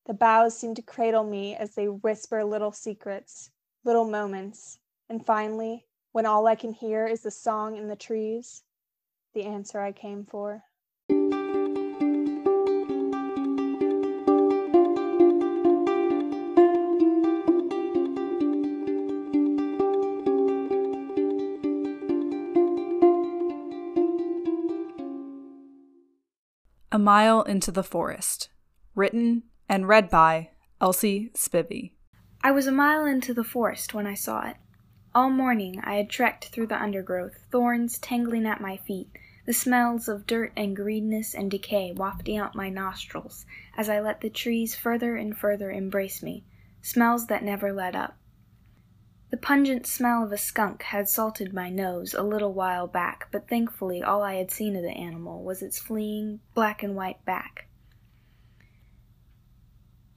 The 0.06 0.14
boughs 0.14 0.56
seem 0.56 0.76
to 0.76 0.82
cradle 0.82 1.24
me 1.24 1.56
as 1.56 1.74
they 1.74 1.88
whisper 1.88 2.44
little 2.44 2.70
secrets, 2.70 3.50
little 3.82 4.04
moments, 4.04 4.78
and 5.08 5.26
finally, 5.26 5.84
when 6.12 6.26
all 6.26 6.46
I 6.46 6.54
can 6.54 6.72
hear 6.72 7.08
is 7.08 7.22
the 7.22 7.32
song 7.32 7.76
in 7.76 7.88
the 7.88 7.96
trees, 7.96 8.62
the 9.34 9.42
answer 9.46 9.80
I 9.80 9.90
came 9.90 10.24
for. 10.24 10.62
A 26.92 26.98
Mile 26.98 27.42
into 27.42 27.70
the 27.70 27.84
Forest, 27.84 28.48
written 28.96 29.44
and 29.68 29.86
read 29.86 30.10
by 30.10 30.50
Elsie 30.80 31.30
Spivey. 31.36 31.92
I 32.42 32.50
was 32.50 32.66
a 32.66 32.72
mile 32.72 33.04
into 33.04 33.32
the 33.32 33.44
forest 33.44 33.94
when 33.94 34.08
I 34.08 34.14
saw 34.14 34.48
it. 34.48 34.56
All 35.14 35.30
morning 35.30 35.80
I 35.84 35.94
had 35.94 36.10
trekked 36.10 36.46
through 36.46 36.66
the 36.66 36.82
undergrowth, 36.82 37.46
thorns 37.52 37.96
tangling 38.00 38.44
at 38.44 38.60
my 38.60 38.76
feet, 38.76 39.06
the 39.46 39.52
smells 39.52 40.08
of 40.08 40.26
dirt 40.26 40.52
and 40.56 40.74
greenness 40.74 41.32
and 41.32 41.48
decay 41.48 41.92
wafting 41.92 42.38
out 42.38 42.56
my 42.56 42.70
nostrils 42.70 43.46
as 43.76 43.88
I 43.88 44.00
let 44.00 44.20
the 44.20 44.28
trees 44.28 44.74
further 44.74 45.14
and 45.14 45.38
further 45.38 45.70
embrace 45.70 46.24
me, 46.24 46.44
smells 46.82 47.28
that 47.28 47.44
never 47.44 47.72
let 47.72 47.94
up. 47.94 48.16
The 49.30 49.36
pungent 49.36 49.86
smell 49.86 50.24
of 50.24 50.32
a 50.32 50.36
skunk 50.36 50.82
had 50.82 51.08
salted 51.08 51.54
my 51.54 51.70
nose 51.70 52.14
a 52.14 52.22
little 52.22 52.52
while 52.52 52.88
back, 52.88 53.28
but 53.30 53.48
thankfully 53.48 54.02
all 54.02 54.22
I 54.24 54.34
had 54.34 54.50
seen 54.50 54.74
of 54.74 54.82
the 54.82 54.90
animal 54.90 55.44
was 55.44 55.62
its 55.62 55.78
fleeing 55.78 56.40
black 56.52 56.82
and 56.82 56.96
white 56.96 57.24
back. 57.24 57.68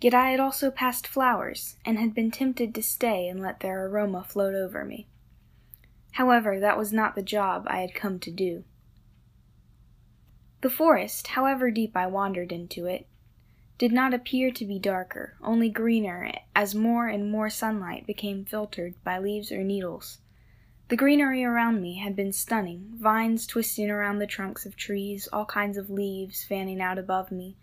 Yet 0.01 0.15
I 0.15 0.32
had 0.32 0.39
also 0.39 0.72
passed 0.72 1.08
flowers, 1.08 1.77
and 1.86 2.00
had 2.00 2.15
been 2.15 2.32
tempted 2.32 2.74
to 2.74 2.82
stay 2.82 3.27
and 3.27 3.39
let 3.39 3.60
their 3.60 3.86
aroma 3.86 4.24
float 4.24 4.55
over 4.55 4.84
me. 4.84 5.08
However, 6.13 6.60
that 6.60 6.77
was 6.77 6.91
not 6.91 7.15
the 7.15 7.22
job 7.22 7.65
I 7.67 7.82
had 7.82 7.93
come 7.93 8.20
to 8.20 8.32
do. 8.32 8.63
The 10.62 10.70
forest, 10.70 11.27
however 11.27 11.70
deep 11.70 11.96
I 11.96 12.08
wandered 12.08 12.51
into 12.51 12.88
it, 12.88 13.08
did 13.83 13.91
not 13.91 14.13
appear 14.13 14.49
to 14.49 14.65
be 14.65 14.79
darker, 14.79 15.35
only 15.43 15.67
greener 15.67 16.31
as 16.55 16.73
more 16.73 17.09
and 17.09 17.29
more 17.29 17.49
sunlight 17.49 18.07
became 18.07 18.45
filtered 18.45 18.93
by 19.03 19.19
leaves 19.19 19.51
or 19.51 19.61
needles. 19.61 20.19
The 20.87 20.95
greenery 20.95 21.43
around 21.43 21.81
me 21.81 21.97
had 21.97 22.15
been 22.15 22.31
stunning, 22.31 22.93
vines 22.95 23.45
twisting 23.45 23.89
around 23.91 24.19
the 24.19 24.25
trunks 24.25 24.65
of 24.65 24.77
trees, 24.77 25.27
all 25.33 25.43
kinds 25.43 25.75
of 25.75 25.89
leaves 25.89 26.45
fanning 26.45 26.79
out 26.79 26.97
above 26.97 27.29
me, 27.29 27.57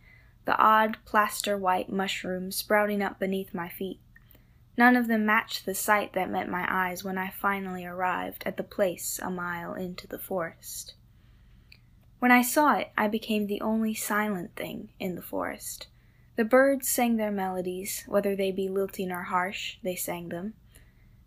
the 0.45 0.59
odd 0.59 0.99
plaster 1.07 1.57
white 1.57 1.91
mushrooms 1.91 2.55
sprouting 2.55 3.01
up 3.01 3.19
beneath 3.19 3.55
my 3.55 3.71
feet. 3.71 3.99
None 4.77 4.97
of 4.97 5.09
them 5.09 5.25
matched 5.25 5.65
the 5.65 5.75
sight 5.75 6.13
that 6.13 6.29
met 6.29 6.51
my 6.51 6.67
eyes 6.69 7.03
when 7.03 7.17
I 7.17 7.31
finally 7.31 7.87
arrived 7.87 8.43
at 8.45 8.59
the 8.59 8.63
place 8.63 9.19
a 9.23 9.31
mile 9.31 9.73
into 9.73 10.07
the 10.07 10.19
forest. 10.19 10.93
When 12.19 12.31
I 12.31 12.43
saw 12.43 12.75
it, 12.75 12.91
I 12.95 13.09
became 13.09 13.47
the 13.47 13.63
only 13.63 13.95
silent 13.95 14.55
thing 14.55 14.91
in 15.01 15.15
the 15.15 15.23
forest. 15.23 15.87
The 16.41 16.47
birds 16.47 16.89
sang 16.89 17.19
their 17.19 17.31
melodies, 17.31 18.05
whether 18.09 18.35
they 18.35 18.51
be 18.51 18.67
lilting 18.67 19.13
or 19.13 19.25
harsh, 19.25 19.77
they 19.83 19.95
sang 19.95 20.31
them. 20.31 20.55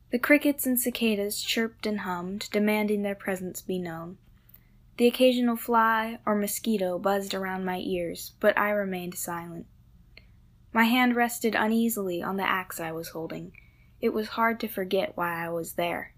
The 0.10 0.18
crickets 0.18 0.66
and 0.66 0.80
cicadas 0.80 1.44
chirped 1.44 1.86
and 1.86 2.00
hummed, 2.00 2.50
demanding 2.52 3.04
their 3.04 3.14
presence 3.14 3.62
be 3.62 3.78
known. 3.78 4.18
The 4.98 5.06
occasional 5.06 5.56
fly 5.56 6.18
or 6.26 6.34
mosquito 6.34 6.98
buzzed 6.98 7.36
around 7.36 7.64
my 7.64 7.78
ears, 7.78 8.32
but 8.40 8.58
I 8.58 8.72
remained 8.72 9.14
silent. 9.14 9.68
My 10.74 10.86
hand 10.86 11.16
rested 11.16 11.54
uneasily 11.54 12.24
on 12.24 12.38
the 12.38 12.50
axe 12.50 12.80
I 12.80 12.92
was 12.92 13.10
holding. 13.10 13.52
It 14.02 14.14
was 14.14 14.30
hard 14.30 14.60
to 14.62 14.68
forget 14.68 15.16
why 15.16 15.46
I 15.46 15.50
was 15.50 15.74
there. 15.74 16.16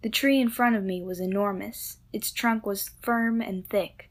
The 0.00 0.08
tree 0.08 0.40
in 0.40 0.48
front 0.48 0.76
of 0.76 0.82
me 0.82 1.02
was 1.02 1.20
enormous. 1.20 1.98
Its 2.10 2.32
trunk 2.32 2.64
was 2.64 2.92
firm 3.02 3.42
and 3.42 3.68
thick. 3.68 4.08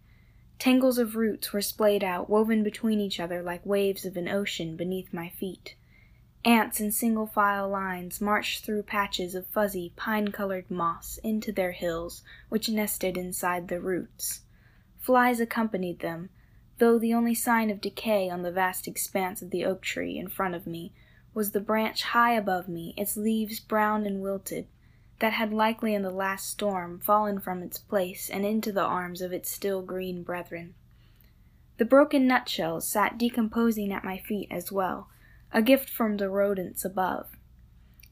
Tangles 0.57 0.97
of 0.97 1.15
roots 1.15 1.51
were 1.51 1.61
splayed 1.61 2.03
out, 2.03 2.29
woven 2.29 2.63
between 2.63 2.99
each 2.99 3.19
other 3.19 3.43
like 3.43 3.65
waves 3.65 4.05
of 4.05 4.17
an 4.17 4.27
ocean 4.27 4.75
beneath 4.75 5.13
my 5.13 5.29
feet. 5.29 5.75
Ants 6.45 6.79
in 6.79 6.91
single 6.91 7.27
file 7.27 7.67
lines 7.67 8.21
marched 8.21 8.63
through 8.63 8.83
patches 8.83 9.35
of 9.35 9.47
fuzzy, 9.47 9.91
pine 9.95 10.29
colored 10.29 10.69
moss 10.69 11.17
into 11.23 11.51
their 11.51 11.71
hills, 11.71 12.23
which 12.49 12.69
nested 12.69 13.17
inside 13.17 13.67
the 13.67 13.81
roots. 13.81 14.41
Flies 14.99 15.39
accompanied 15.39 15.99
them, 15.99 16.29
though 16.77 16.99
the 16.99 17.13
only 17.13 17.33
sign 17.33 17.69
of 17.69 17.81
decay 17.81 18.29
on 18.29 18.43
the 18.43 18.51
vast 18.51 18.87
expanse 18.87 19.41
of 19.41 19.49
the 19.49 19.65
oak 19.65 19.81
tree 19.81 20.17
in 20.17 20.27
front 20.27 20.53
of 20.55 20.67
me 20.67 20.93
was 21.33 21.51
the 21.51 21.59
branch 21.59 22.03
high 22.03 22.33
above 22.33 22.67
me, 22.69 22.93
its 22.95 23.17
leaves 23.17 23.59
brown 23.59 24.05
and 24.05 24.21
wilted, 24.21 24.67
that 25.19 25.33
had 25.33 25.53
likely 25.53 25.93
in 25.93 26.01
the 26.01 26.11
last 26.11 26.49
storm 26.49 26.99
fallen 26.99 27.39
from 27.39 27.63
its 27.63 27.77
place 27.77 28.29
and 28.29 28.45
into 28.45 28.71
the 28.71 28.83
arms 28.83 29.21
of 29.21 29.31
its 29.31 29.49
still 29.49 29.81
green 29.81 30.23
brethren. 30.23 30.73
The 31.77 31.85
broken 31.85 32.27
nutshells 32.27 32.87
sat 32.87 33.17
decomposing 33.17 33.91
at 33.91 34.03
my 34.03 34.17
feet 34.17 34.47
as 34.51 34.71
well 34.71 35.09
a 35.51 35.61
gift 35.61 35.89
from 35.89 36.17
the 36.17 36.29
rodents 36.29 36.83
above. 36.83 37.37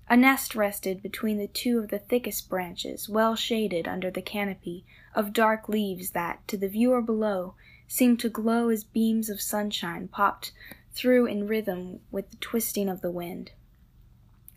A 0.09 0.15
nest 0.15 0.55
rested 0.55 1.01
between 1.01 1.37
the 1.37 1.47
two 1.47 1.79
of 1.79 1.89
the 1.89 1.99
thickest 1.99 2.49
branches, 2.49 3.09
well 3.09 3.35
shaded 3.35 3.87
under 3.87 4.11
the 4.11 4.21
canopy 4.21 4.85
of 5.15 5.33
dark 5.33 5.67
leaves 5.67 6.11
that, 6.11 6.47
to 6.47 6.57
the 6.57 6.67
viewer 6.67 7.01
below, 7.01 7.55
seemed 7.87 8.19
to 8.19 8.29
glow 8.29 8.69
as 8.69 8.83
beams 8.83 9.29
of 9.29 9.41
sunshine 9.41 10.07
popped 10.07 10.51
through 10.93 11.25
in 11.25 11.47
rhythm 11.47 11.99
with 12.11 12.29
the 12.31 12.37
twisting 12.37 12.89
of 12.89 13.01
the 13.01 13.11
wind. 13.11 13.51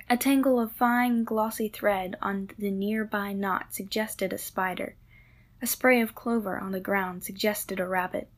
A 0.08 0.16
tangle 0.16 0.60
of 0.60 0.70
fine, 0.70 1.24
glossy 1.24 1.68
thread 1.68 2.16
on 2.22 2.50
the 2.56 2.70
near-by 2.70 3.32
knot 3.32 3.74
suggested 3.74 4.32
a 4.32 4.38
spider. 4.38 4.94
A 5.60 5.66
spray 5.66 6.00
of 6.00 6.14
clover 6.14 6.58
on 6.58 6.70
the 6.70 6.80
ground 6.80 7.24
suggested 7.24 7.80
a 7.80 7.88
rabbit. 7.88 8.28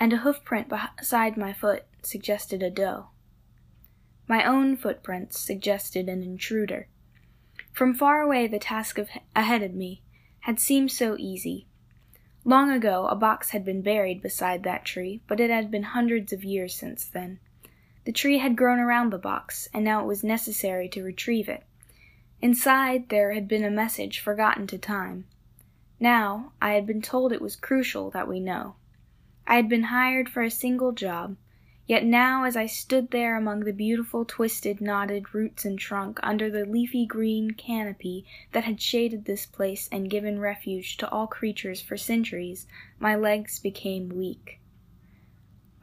And 0.00 0.12
a 0.12 0.18
hoof 0.18 0.42
print 0.42 0.72
beside 0.98 1.36
my 1.36 1.52
foot 1.52 1.84
suggested 2.02 2.62
a 2.62 2.70
doe. 2.70 3.10
My 4.26 4.44
own 4.44 4.76
footprints 4.76 5.38
suggested 5.38 6.08
an 6.08 6.22
intruder. 6.22 6.88
From 7.72 7.94
far 7.94 8.20
away, 8.20 8.48
the 8.48 8.58
task 8.58 8.98
of, 8.98 9.08
ahead 9.36 9.62
of 9.62 9.74
me 9.74 10.02
had 10.40 10.58
seemed 10.58 10.90
so 10.90 11.16
easy. 11.18 11.68
Long 12.44 12.70
ago, 12.70 13.06
a 13.06 13.14
box 13.14 13.50
had 13.50 13.64
been 13.64 13.80
buried 13.80 14.22
beside 14.22 14.64
that 14.64 14.84
tree, 14.84 15.22
but 15.28 15.40
it 15.40 15.50
had 15.50 15.70
been 15.70 15.84
hundreds 15.84 16.32
of 16.32 16.42
years 16.42 16.74
since 16.74 17.04
then. 17.04 17.38
The 18.04 18.12
tree 18.12 18.38
had 18.38 18.56
grown 18.56 18.78
around 18.78 19.10
the 19.10 19.18
box, 19.18 19.68
and 19.72 19.84
now 19.84 20.02
it 20.02 20.06
was 20.06 20.22
necessary 20.22 20.88
to 20.90 21.02
retrieve 21.02 21.48
it. 21.48 21.64
Inside, 22.40 23.08
there 23.08 23.32
had 23.32 23.48
been 23.48 23.64
a 23.64 23.70
message 23.70 24.20
forgotten 24.20 24.66
to 24.68 24.78
time. 24.78 25.26
Now, 25.98 26.52
I 26.60 26.72
had 26.72 26.86
been 26.86 27.02
told 27.02 27.32
it 27.32 27.40
was 27.40 27.56
crucial 27.56 28.10
that 28.10 28.28
we 28.28 28.40
know. 28.40 28.76
I 29.46 29.56
had 29.56 29.68
been 29.68 29.84
hired 29.84 30.28
for 30.28 30.42
a 30.42 30.50
single 30.50 30.92
job, 30.92 31.36
Yet 31.86 32.02
now, 32.02 32.44
as 32.44 32.56
I 32.56 32.64
stood 32.64 33.10
there 33.10 33.36
among 33.36 33.60
the 33.60 33.72
beautiful 33.72 34.24
twisted, 34.24 34.80
knotted 34.80 35.34
roots 35.34 35.66
and 35.66 35.78
trunk, 35.78 36.18
under 36.22 36.48
the 36.48 36.64
leafy 36.64 37.04
green 37.04 37.50
canopy 37.50 38.24
that 38.52 38.64
had 38.64 38.80
shaded 38.80 39.26
this 39.26 39.44
place 39.44 39.86
and 39.92 40.08
given 40.08 40.40
refuge 40.40 40.96
to 40.96 41.10
all 41.10 41.26
creatures 41.26 41.82
for 41.82 41.98
centuries, 41.98 42.66
my 42.98 43.14
legs 43.14 43.58
became 43.58 44.08
weak. 44.08 44.60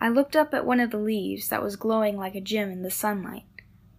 I 0.01 0.09
looked 0.09 0.35
up 0.35 0.51
at 0.55 0.65
one 0.65 0.79
of 0.79 0.89
the 0.89 0.97
leaves 0.97 1.49
that 1.49 1.61
was 1.61 1.75
glowing 1.75 2.17
like 2.17 2.33
a 2.33 2.41
gem 2.41 2.71
in 2.71 2.81
the 2.81 2.89
sunlight. 2.89 3.45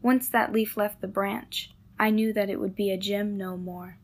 Once 0.02 0.28
that 0.28 0.52
leaf 0.52 0.76
left 0.76 1.00
the 1.00 1.06
branch, 1.06 1.70
I 1.96 2.10
knew 2.10 2.32
that 2.32 2.50
it 2.50 2.58
would 2.58 2.74
be 2.74 2.90
a 2.90 2.98
gem 2.98 3.36
no 3.36 3.56
more. 3.56 3.98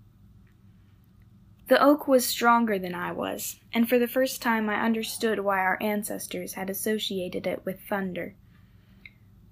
The 1.66 1.82
oak 1.82 2.06
was 2.06 2.24
stronger 2.24 2.78
than 2.78 2.94
I 2.94 3.10
was, 3.10 3.58
and 3.74 3.88
for 3.88 3.98
the 3.98 4.06
first 4.06 4.40
time 4.40 4.70
I 4.70 4.80
understood 4.80 5.40
why 5.40 5.58
our 5.58 5.76
ancestors 5.82 6.52
had 6.52 6.70
associated 6.70 7.48
it 7.48 7.64
with 7.64 7.80
thunder. 7.80 8.36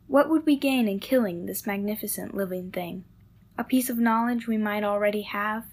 What 0.06 0.30
would 0.30 0.46
we 0.46 0.54
gain 0.54 0.86
in 0.86 1.00
killing 1.00 1.46
this 1.46 1.66
magnificent 1.66 2.32
living 2.32 2.70
thing? 2.70 3.04
A 3.58 3.64
piece 3.64 3.90
of 3.90 3.98
knowledge 3.98 4.46
we 4.46 4.56
might 4.56 4.84
already 4.84 5.22
have? 5.22 5.64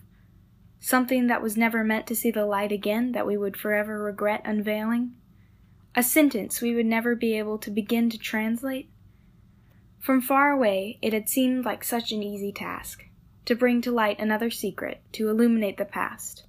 Something 0.80 1.28
that 1.28 1.44
was 1.44 1.56
never 1.56 1.84
meant 1.84 2.08
to 2.08 2.16
see 2.16 2.32
the 2.32 2.48
light 2.48 2.72
again 2.72 3.12
that 3.12 3.28
we 3.28 3.38
would 3.38 3.56
forever 3.56 4.02
regret 4.02 4.42
unveiling? 4.44 5.14
A 5.96 6.02
sentence 6.02 6.60
we 6.60 6.74
would 6.74 6.88
never 6.88 7.16
be 7.16 7.38
able 7.38 7.60
to 7.60 7.70
begin 7.70 8.10
to 8.10 8.18
translate? 8.18 8.90
From 10.00 10.22
far 10.22 10.50
away, 10.50 10.98
it 11.04 11.14
had 11.14 11.30
seemed 11.30 11.66
like 11.66 11.84
such 11.84 12.12
an 12.12 12.24
easy 12.24 12.52
task 12.52 13.06
to 13.46 13.56
bring 13.56 13.82
to 13.82 13.92
light 13.92 14.20
another 14.20 14.50
secret, 14.50 15.02
to 15.12 15.30
illuminate 15.30 15.78
the 15.78 15.86
past. 15.86 16.46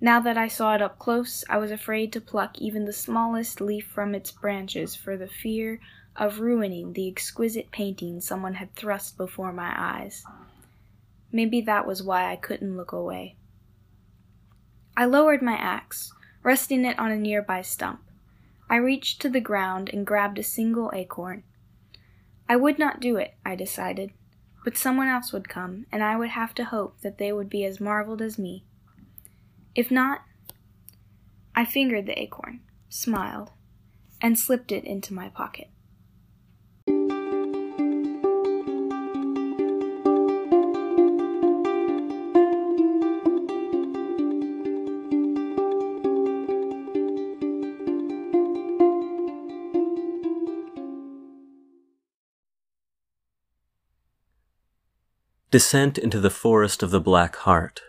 Now 0.00 0.20
that 0.20 0.38
I 0.38 0.46
saw 0.46 0.76
it 0.76 0.82
up 0.82 0.98
close, 0.98 1.44
I 1.48 1.58
was 1.58 1.72
afraid 1.72 2.12
to 2.12 2.20
pluck 2.20 2.58
even 2.58 2.84
the 2.84 2.92
smallest 2.92 3.60
leaf 3.60 3.84
from 3.86 4.14
its 4.14 4.30
branches 4.30 4.94
for 4.94 5.16
the 5.16 5.26
fear 5.26 5.80
of 6.14 6.38
ruining 6.38 6.92
the 6.92 7.08
exquisite 7.08 7.72
painting 7.72 8.20
someone 8.20 8.54
had 8.54 8.74
thrust 8.76 9.16
before 9.16 9.52
my 9.52 9.74
eyes. 9.76 10.24
Maybe 11.32 11.60
that 11.62 11.86
was 11.86 12.02
why 12.02 12.30
I 12.30 12.36
couldn't 12.36 12.76
look 12.76 12.92
away. 12.92 13.34
I 14.96 15.04
lowered 15.06 15.42
my 15.42 15.54
axe, 15.54 16.12
resting 16.44 16.84
it 16.84 16.98
on 16.98 17.10
a 17.10 17.16
nearby 17.16 17.62
stump. 17.62 18.00
I 18.70 18.76
reached 18.76 19.20
to 19.22 19.28
the 19.28 19.40
ground 19.40 19.90
and 19.92 20.06
grabbed 20.06 20.38
a 20.38 20.42
single 20.42 20.90
acorn. 20.94 21.42
I 22.48 22.56
would 22.56 22.78
not 22.78 23.00
do 23.00 23.16
it, 23.16 23.34
I 23.44 23.54
decided. 23.54 24.12
But 24.64 24.76
someone 24.76 25.08
else 25.08 25.32
would 25.32 25.48
come, 25.48 25.86
and 25.90 26.02
I 26.02 26.16
would 26.16 26.30
have 26.30 26.54
to 26.56 26.64
hope 26.64 27.00
that 27.00 27.18
they 27.18 27.32
would 27.32 27.48
be 27.48 27.64
as 27.64 27.80
marveled 27.80 28.20
as 28.20 28.38
me. 28.38 28.64
If 29.74 29.90
not, 29.90 30.22
I 31.54 31.64
fingered 31.64 32.06
the 32.06 32.18
acorn, 32.20 32.60
smiled, 32.88 33.52
and 34.20 34.38
slipped 34.38 34.72
it 34.72 34.84
into 34.84 35.14
my 35.14 35.28
pocket. 35.28 35.68
Descent 55.50 55.96
into 55.96 56.20
the 56.20 56.28
Forest 56.28 56.82
of 56.82 56.90
the 56.90 57.00
Black 57.00 57.36
Heart 57.36 57.80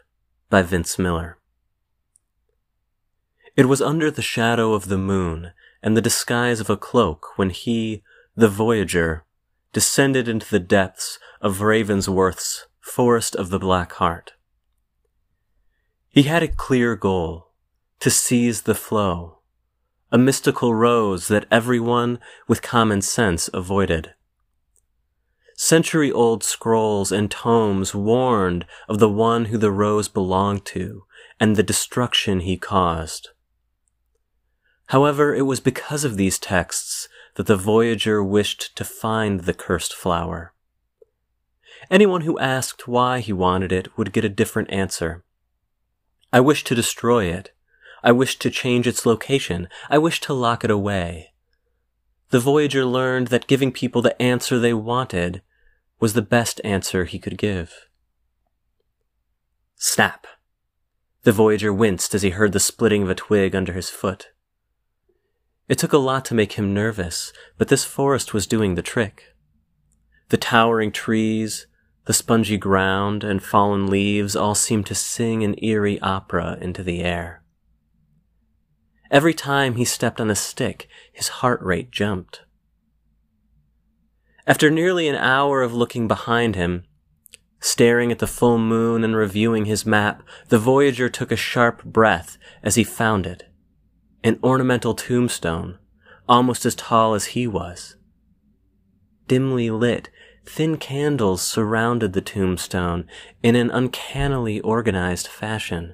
by 0.50 0.62
Vince 0.62 0.98
Miller. 0.98 1.39
It 3.58 3.66
was 3.66 3.82
under 3.82 4.10
the 4.10 4.22
shadow 4.22 4.72
of 4.72 4.88
the 4.88 4.98
moon 4.98 5.51
and 5.84 5.98
the 5.98 6.01
disguise 6.01 6.62
of 6.62 6.70
a 6.70 6.78
cloak 6.78 7.38
when 7.38 7.50
he, 7.50 8.01
the 8.34 8.48
voyager, 8.48 9.25
descended 9.74 10.30
into 10.30 10.50
the 10.50 10.62
depths 10.62 11.20
of 11.42 11.60
Ravensworth's 11.60 12.66
Forest 12.80 13.36
of 13.36 13.50
the 13.50 13.60
Black 13.60 13.92
Heart. 13.92 14.32
He 16.08 16.24
had 16.24 16.42
a 16.42 16.48
clear 16.48 16.96
goal, 16.96 17.51
to 18.00 18.10
seize 18.10 18.62
the 18.62 18.74
flow, 18.74 19.39
a 20.13 20.18
mystical 20.18 20.74
rose 20.74 21.28
that 21.28 21.46
everyone 21.51 22.20
with 22.48 22.62
common 22.62 23.01
sense 23.01 23.50
avoided. 23.54 24.13
Century 25.62 26.10
old 26.10 26.42
scrolls 26.42 27.12
and 27.12 27.30
tomes 27.30 27.94
warned 27.94 28.66
of 28.88 29.00
the 29.00 29.10
one 29.10 29.46
who 29.46 29.58
the 29.58 29.74
rose 29.74 30.08
belonged 30.08 30.63
to 30.68 31.04
and 31.38 31.58
the 31.58 31.63
destruction 31.63 32.39
he 32.39 32.56
caused. 32.56 33.32
However, 34.86 35.36
it 35.36 35.42
was 35.42 35.60
because 35.60 36.05
of 36.05 36.16
these 36.16 36.40
texts 36.40 37.10
that 37.36 37.46
the 37.48 37.57
voyager 37.57 38.24
wished 38.24 38.74
to 38.77 38.86
find 38.86 39.42
the 39.42 39.53
cursed 39.53 39.94
flower. 39.94 40.53
Anyone 41.92 42.22
who 42.22 42.40
asked 42.40 42.88
why 42.88 43.20
he 43.20 43.33
wanted 43.33 43.74
it 43.74 43.98
would 43.98 44.14
get 44.14 44.24
a 44.24 44.29
different 44.29 44.72
answer. 44.72 45.25
I 46.31 46.40
wish 46.40 46.64
to 46.64 46.74
destroy 46.74 47.25
it. 47.25 47.51
I 48.01 48.14
wish 48.14 48.40
to 48.40 48.50
change 48.50 48.88
its 48.88 49.05
location. 49.05 49.68
I 49.90 49.98
wish 49.98 50.22
to 50.22 50.33
lock 50.33 50.64
it 50.64 50.72
away. 50.72 51.33
The 52.29 52.40
voyager 52.40 52.86
learned 52.86 53.27
that 53.27 53.48
giving 53.48 53.74
people 53.74 54.01
the 54.01 54.20
answer 54.22 54.57
they 54.57 54.74
wanted 54.74 55.42
was 56.00 56.14
the 56.14 56.22
best 56.22 56.62
answer 56.64 57.05
he 57.05 57.20
could 57.20 57.38
give. 57.38 57.88
Snap! 59.75 60.27
The 61.24 61.31
Voyager 61.31 61.74
winced 61.74 62.16
as 62.16 62.22
he 62.22 62.31
heard 62.31 62.53
the 62.53 62.59
splitting 62.59 63.03
of 63.03 63.09
a 63.09 63.16
twig 63.16 63.55
under 63.55 63.74
his 63.74 63.90
foot. 63.90 64.29
It 65.68 65.77
took 65.77 65.94
a 65.94 65.98
lot 65.98 66.25
to 66.25 66.33
make 66.33 66.53
him 66.53 66.74
nervous, 66.74 67.31
but 67.57 67.68
this 67.68 67.85
forest 67.85 68.33
was 68.33 68.48
doing 68.48 68.75
the 68.75 68.81
trick. 68.81 69.35
The 70.29 70.38
towering 70.38 70.92
trees, 70.92 71.68
the 72.05 72.14
spongy 72.14 72.57
ground, 72.57 73.24
and 73.24 73.44
fallen 73.44 73.88
leaves 73.88 74.35
all 74.35 74.55
seemed 74.55 74.88
to 74.88 74.96
sing 74.96 75.44
an 75.44 75.55
eerie 75.64 76.00
opera 76.00 76.57
into 76.59 76.81
the 76.81 77.01
air. 77.01 77.44
Every 79.12 79.33
time 79.33 79.75
he 79.75 79.85
stepped 79.85 80.22
on 80.22 80.29
a 80.29 80.35
stick, 80.35 80.88
his 81.12 81.27
heart 81.27 81.62
rate 81.62 81.92
jumped. 81.92 82.42
After 84.50 84.72
nearly 84.72 85.07
an 85.07 85.16
hour 85.16 85.62
of 85.62 85.75
looking 85.75 86.07
behind 86.07 86.55
him, 86.55 86.83
staring 87.59 88.12
at 88.12 88.18
the 88.18 88.25
full 88.25 88.57
moon 88.57 89.03
and 89.03 89.16
reviewing 89.16 89.66
his 89.66 89.85
map, 89.85 90.24
the 90.48 90.57
Voyager 90.57 91.07
took 91.07 91.31
a 91.31 91.35
sharp 91.35 91.83
breath 91.83 92.40
as 92.64 92.74
he 92.74 92.83
found 92.83 93.27
it. 93.27 93.44
An 94.24 94.40
ornamental 94.42 94.96
tombstone, 94.96 95.77
almost 96.27 96.66
as 96.66 96.74
tall 96.74 97.14
as 97.14 97.25
he 97.25 97.46
was. 97.46 97.96
Dimly 99.27 99.70
lit, 99.70 100.09
thin 100.48 100.77
candles 100.77 101.44
surrounded 101.44 102.14
the 102.14 102.20
tombstone 102.20 103.05
in 103.44 103.55
an 103.55 103.70
uncannily 103.70 104.62
organized 104.62 105.27
fashion. 105.27 105.94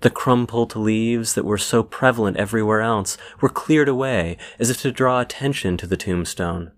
The 0.00 0.10
crumpled 0.10 0.74
leaves 0.74 1.34
that 1.34 1.44
were 1.44 1.58
so 1.58 1.84
prevalent 1.84 2.38
everywhere 2.38 2.80
else 2.80 3.16
were 3.40 3.48
cleared 3.48 3.88
away 3.88 4.36
as 4.58 4.68
if 4.68 4.82
to 4.82 4.90
draw 4.90 5.20
attention 5.20 5.76
to 5.76 5.86
the 5.86 5.96
tombstone. 5.96 6.72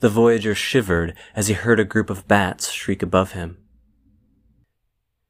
The 0.00 0.08
Voyager 0.08 0.54
shivered 0.54 1.14
as 1.34 1.48
he 1.48 1.54
heard 1.54 1.78
a 1.78 1.84
group 1.84 2.08
of 2.08 2.26
bats 2.26 2.70
shriek 2.70 3.02
above 3.02 3.32
him. 3.32 3.58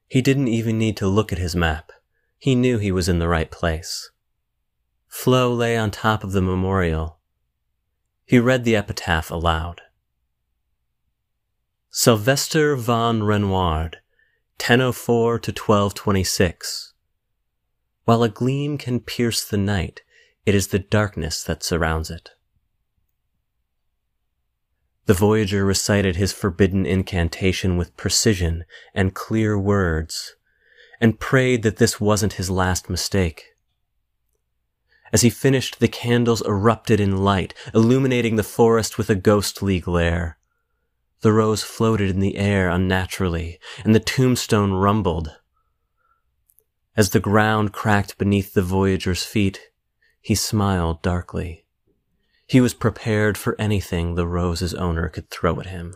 He 0.06 0.22
didn't 0.22 0.48
even 0.48 0.78
need 0.78 0.96
to 0.98 1.08
look 1.08 1.32
at 1.32 1.38
his 1.38 1.56
map. 1.56 1.90
He 2.38 2.54
knew 2.54 2.78
he 2.78 2.92
was 2.92 3.08
in 3.08 3.18
the 3.18 3.28
right 3.28 3.50
place. 3.50 4.10
Flo 5.08 5.52
lay 5.52 5.76
on 5.76 5.90
top 5.90 6.22
of 6.22 6.30
the 6.32 6.40
memorial. 6.40 7.18
He 8.24 8.38
read 8.38 8.62
the 8.62 8.76
epitaph 8.76 9.30
aloud. 9.30 9.82
Sylvester 11.90 12.76
von 12.76 13.22
Renoard, 13.22 13.96
1004 14.58 15.40
to 15.40 15.50
1226. 15.50 16.94
While 18.04 18.22
a 18.22 18.28
gleam 18.28 18.78
can 18.78 19.00
pierce 19.00 19.44
the 19.44 19.58
night, 19.58 20.02
it 20.46 20.54
is 20.54 20.68
the 20.68 20.78
darkness 20.78 21.42
that 21.42 21.64
surrounds 21.64 22.08
it. 22.08 22.30
The 25.10 25.14
Voyager 25.14 25.64
recited 25.64 26.14
his 26.14 26.32
forbidden 26.32 26.86
incantation 26.86 27.76
with 27.76 27.96
precision 27.96 28.64
and 28.94 29.12
clear 29.12 29.58
words, 29.58 30.36
and 31.00 31.18
prayed 31.18 31.64
that 31.64 31.78
this 31.78 32.00
wasn't 32.00 32.34
his 32.34 32.48
last 32.48 32.88
mistake. 32.88 33.56
As 35.12 35.22
he 35.22 35.28
finished, 35.28 35.80
the 35.80 35.88
candles 35.88 36.42
erupted 36.42 37.00
in 37.00 37.24
light, 37.24 37.54
illuminating 37.74 38.36
the 38.36 38.44
forest 38.44 38.98
with 38.98 39.10
a 39.10 39.16
ghostly 39.16 39.80
glare. 39.80 40.38
The 41.22 41.32
rose 41.32 41.64
floated 41.64 42.10
in 42.10 42.20
the 42.20 42.36
air 42.36 42.68
unnaturally, 42.68 43.58
and 43.84 43.96
the 43.96 43.98
tombstone 43.98 44.74
rumbled. 44.74 45.36
As 46.96 47.10
the 47.10 47.18
ground 47.18 47.72
cracked 47.72 48.16
beneath 48.16 48.54
the 48.54 48.62
Voyager's 48.62 49.24
feet, 49.24 49.72
he 50.20 50.36
smiled 50.36 51.02
darkly. 51.02 51.64
He 52.50 52.60
was 52.60 52.74
prepared 52.74 53.38
for 53.38 53.54
anything 53.60 54.16
the 54.16 54.26
rose's 54.26 54.74
owner 54.74 55.08
could 55.08 55.30
throw 55.30 55.60
at 55.60 55.66
him. 55.66 55.94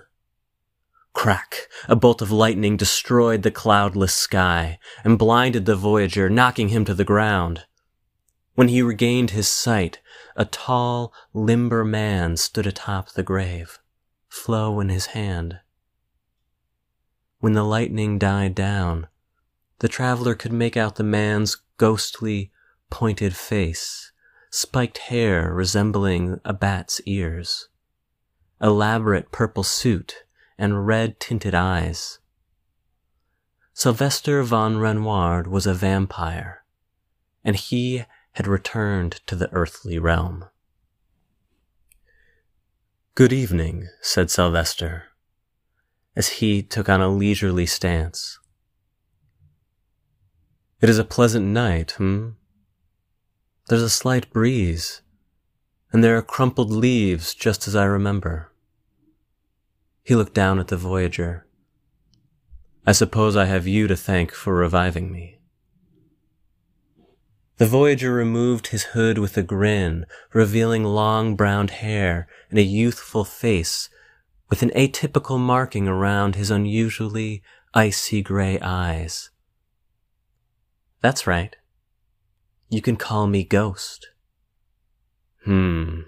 Crack! 1.12 1.66
A 1.88 1.96
bolt 1.96 2.22
of 2.22 2.30
lightning 2.30 2.76
destroyed 2.76 3.42
the 3.42 3.50
cloudless 3.50 4.14
sky 4.14 4.78
and 5.02 5.18
blinded 5.18 5.66
the 5.66 5.74
Voyager, 5.74 6.30
knocking 6.30 6.68
him 6.68 6.84
to 6.84 6.94
the 6.94 7.02
ground. 7.02 7.64
When 8.54 8.68
he 8.68 8.82
regained 8.82 9.30
his 9.30 9.48
sight, 9.48 10.00
a 10.36 10.44
tall, 10.44 11.12
limber 11.32 11.84
man 11.84 12.36
stood 12.36 12.68
atop 12.68 13.10
the 13.10 13.24
grave, 13.24 13.80
Flo 14.28 14.78
in 14.78 14.90
his 14.90 15.06
hand. 15.06 15.58
When 17.40 17.54
the 17.54 17.64
lightning 17.64 18.16
died 18.16 18.54
down, 18.54 19.08
the 19.80 19.88
traveler 19.88 20.36
could 20.36 20.52
make 20.52 20.76
out 20.76 20.94
the 20.94 21.02
man's 21.02 21.56
ghostly, 21.78 22.52
pointed 22.90 23.34
face 23.34 24.12
spiked 24.54 24.98
hair 24.98 25.52
resembling 25.52 26.40
a 26.44 26.52
bat's 26.52 27.00
ears, 27.06 27.70
elaborate 28.60 29.32
purple 29.32 29.64
suit, 29.64 30.22
and 30.56 30.86
red 30.86 31.18
tinted 31.18 31.56
eyes. 31.56 32.20
Sylvester 33.72 34.44
von 34.44 34.76
Renoard 34.76 35.48
was 35.48 35.66
a 35.66 35.74
vampire, 35.74 36.62
and 37.42 37.56
he 37.56 38.04
had 38.34 38.46
returned 38.46 39.20
to 39.26 39.34
the 39.34 39.52
earthly 39.52 39.98
realm. 39.98 40.44
Good 43.16 43.32
evening, 43.32 43.88
said 44.00 44.30
Sylvester, 44.30 45.06
as 46.14 46.28
he 46.38 46.62
took 46.62 46.88
on 46.88 47.00
a 47.00 47.08
leisurely 47.08 47.66
stance. 47.66 48.38
It 50.80 50.88
is 50.88 50.98
a 51.00 51.04
pleasant 51.04 51.46
night, 51.46 51.90
hmm? 51.92 52.30
There's 53.68 53.82
a 53.82 53.88
slight 53.88 54.30
breeze, 54.30 55.00
and 55.90 56.04
there 56.04 56.18
are 56.18 56.22
crumpled 56.22 56.70
leaves 56.70 57.34
just 57.34 57.66
as 57.66 57.74
I 57.74 57.84
remember. 57.84 58.52
He 60.02 60.14
looked 60.14 60.34
down 60.34 60.58
at 60.58 60.68
the 60.68 60.76
Voyager. 60.76 61.46
I 62.86 62.92
suppose 62.92 63.36
I 63.36 63.46
have 63.46 63.66
you 63.66 63.86
to 63.86 63.96
thank 63.96 64.32
for 64.32 64.54
reviving 64.54 65.10
me. 65.10 65.38
The 67.56 67.66
Voyager 67.66 68.12
removed 68.12 68.66
his 68.66 68.82
hood 68.82 69.16
with 69.16 69.38
a 69.38 69.42
grin, 69.42 70.04
revealing 70.34 70.84
long 70.84 71.34
brown 71.34 71.68
hair 71.68 72.28
and 72.50 72.58
a 72.58 72.62
youthful 72.62 73.24
face 73.24 73.88
with 74.50 74.62
an 74.62 74.70
atypical 74.70 75.38
marking 75.38 75.88
around 75.88 76.34
his 76.34 76.50
unusually 76.50 77.42
icy 77.72 78.20
gray 78.20 78.58
eyes. 78.60 79.30
That's 81.00 81.26
right. 81.26 81.56
You 82.74 82.82
can 82.82 82.96
call 82.96 83.28
me 83.28 83.44
Ghost. 83.44 84.08
Hmm, 85.44 86.00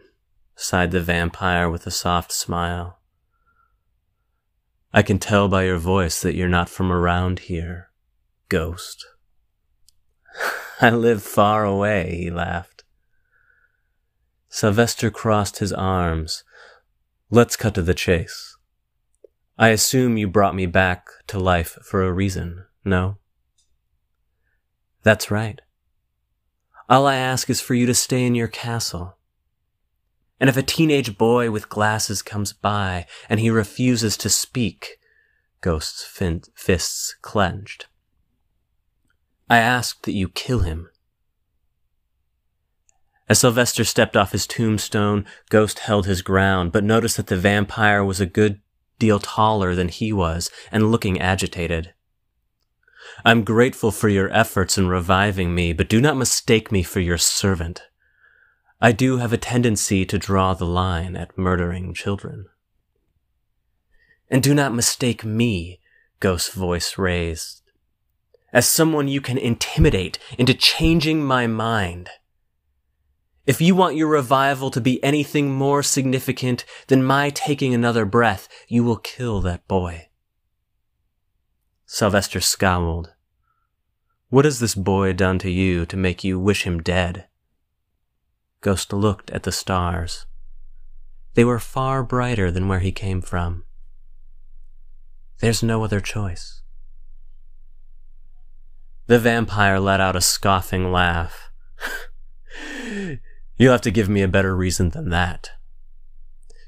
sighed 0.57 0.91
the 0.91 1.01
vampire 1.01 1.71
with 1.71 1.87
a 1.87 1.93
soft 1.93 2.33
smile. 2.33 2.99
I 4.93 5.03
can 5.03 5.21
tell 5.21 5.47
by 5.47 5.63
your 5.63 5.77
voice 5.77 6.21
that 6.23 6.35
you're 6.35 6.49
not 6.49 6.69
from 6.69 6.91
around 6.91 7.39
here, 7.39 7.91
Ghost. 8.49 9.07
I 10.81 10.91
live 10.91 11.23
far 11.23 11.65
away, 11.65 12.17
he 12.17 12.31
laughed. 12.33 12.83
Sylvester 14.49 15.09
crossed 15.09 15.61
his 15.61 15.73
arms. 15.73 16.43
Let's 17.31 17.55
cut 17.55 17.77
to 17.77 17.83
the 17.83 17.95
chase. 17.95 18.57
I 19.57 19.69
assume 19.69 20.17
you 20.17 20.27
brought 20.27 20.57
me 20.57 20.67
back 20.67 21.07
to 21.29 21.39
life 21.39 21.79
for 21.85 22.03
a 22.03 22.13
reason, 22.13 22.65
no? 22.85 23.19
That's 25.05 25.31
right. 25.31 25.61
All 26.88 27.07
I 27.07 27.16
ask 27.16 27.51
is 27.51 27.61
for 27.61 27.75
you 27.75 27.87
to 27.87 27.94
stay 27.94 28.25
in 28.25 28.35
your 28.35 28.49
castle. 28.49 29.16
And 30.38 30.49
if 30.49 30.57
a 30.57 30.62
teenage 30.62 31.18
boy 31.18 31.51
with 31.51 31.68
glasses 31.68 32.22
comes 32.22 32.53
by 32.53 33.07
and 33.29 33.40
he 33.40 33.51
refuses 33.51 34.16
to 34.18 34.29
speak, 34.29 34.99
Ghost's 35.61 36.05
fin- 36.05 36.42
fists 36.55 37.16
clenched. 37.22 37.87
I 39.49 39.59
ask 39.59 40.03
that 40.03 40.12
you 40.12 40.29
kill 40.29 40.61
him. 40.61 40.88
As 43.29 43.40
Sylvester 43.40 43.83
stepped 43.83 44.16
off 44.16 44.31
his 44.31 44.46
tombstone, 44.46 45.25
Ghost 45.51 45.81
held 45.81 46.07
his 46.07 46.22
ground, 46.22 46.70
but 46.70 46.85
noticed 46.85 47.16
that 47.16 47.27
the 47.27 47.37
vampire 47.37 48.05
was 48.05 48.20
a 48.20 48.27
good 48.27 48.61
deal 49.01 49.18
taller 49.18 49.75
than 49.75 49.88
he 49.88 50.12
was 50.12 50.51
and 50.70 50.92
looking 50.92 51.20
agitated. 51.20 51.92
I'm 53.25 53.45
grateful 53.45 53.90
for 53.90 54.09
your 54.09 54.33
efforts 54.33 54.79
in 54.79 54.88
reviving 54.88 55.55
me, 55.55 55.73
but 55.73 55.88
do 55.88 56.01
not 56.01 56.16
mistake 56.16 56.71
me 56.71 56.83
for 56.83 57.01
your 57.01 57.19
servant. 57.19 57.83
I 58.81 58.92
do 58.92 59.19
have 59.19 59.33
a 59.33 59.38
tendency 59.38 60.05
to 60.05 60.19
draw 60.19 60.55
the 60.55 60.66
line 60.66 61.16
at 61.16 61.38
murdering 61.38 61.95
children. 61.95 62.47
And 64.31 64.42
do 64.42 64.55
not 64.55 64.75
mistake 64.75 65.25
me, 65.25 65.81
Ghost's 66.21 66.55
voice 66.55 66.99
raised, 66.99 67.62
as 68.53 68.69
someone 68.69 69.09
you 69.09 69.21
can 69.21 69.38
intimidate 69.38 70.19
into 70.38 70.55
changing 70.55 71.25
my 71.25 71.47
mind. 71.47 72.11
If 73.47 73.61
you 73.61 73.77
want 73.77 73.97
your 73.97 74.09
revival 74.09 74.71
to 74.73 74.81
be 74.81 75.03
anything 75.05 75.53
more 75.53 75.83
significant 75.83 76.64
than 76.88 77.05
my 77.05 77.31
taking 77.31 77.75
another 77.75 78.05
breath, 78.05 78.49
you 78.66 78.83
will 78.83 78.97
kill 78.97 79.40
that 79.42 79.69
boy. 79.69 80.06
Sylvester 81.87 82.40
scowled. 82.40 83.14
What 84.29 84.44
has 84.44 84.59
this 84.59 84.75
boy 84.75 85.12
done 85.12 85.38
to 85.38 85.51
you 85.51 85.87
to 85.87 85.96
make 85.96 86.25
you 86.25 86.38
wish 86.38 86.64
him 86.64 86.83
dead? 86.83 87.27
Ghost 88.61 88.92
looked 88.92 89.31
at 89.31 89.44
the 89.44 89.53
stars. 89.53 90.27
They 91.35 91.44
were 91.44 91.61
far 91.61 92.03
brighter 92.03 92.51
than 92.51 92.66
where 92.66 92.81
he 92.81 92.90
came 92.90 93.22
from. 93.22 93.64
There's 95.38 95.62
no 95.62 95.85
other 95.85 96.01
choice. 96.01 96.62
The 99.07 99.20
vampire 99.20 99.79
let 99.79 100.01
out 100.01 100.16
a 100.16 100.20
scoffing 100.20 100.90
laugh. 100.90 101.53
You'll 103.57 103.72
have 103.72 103.81
to 103.83 103.92
give 103.92 104.09
me 104.09 104.22
a 104.22 104.29
better 104.29 104.57
reason 104.57 104.90
than 104.90 105.11
that. 105.11 105.51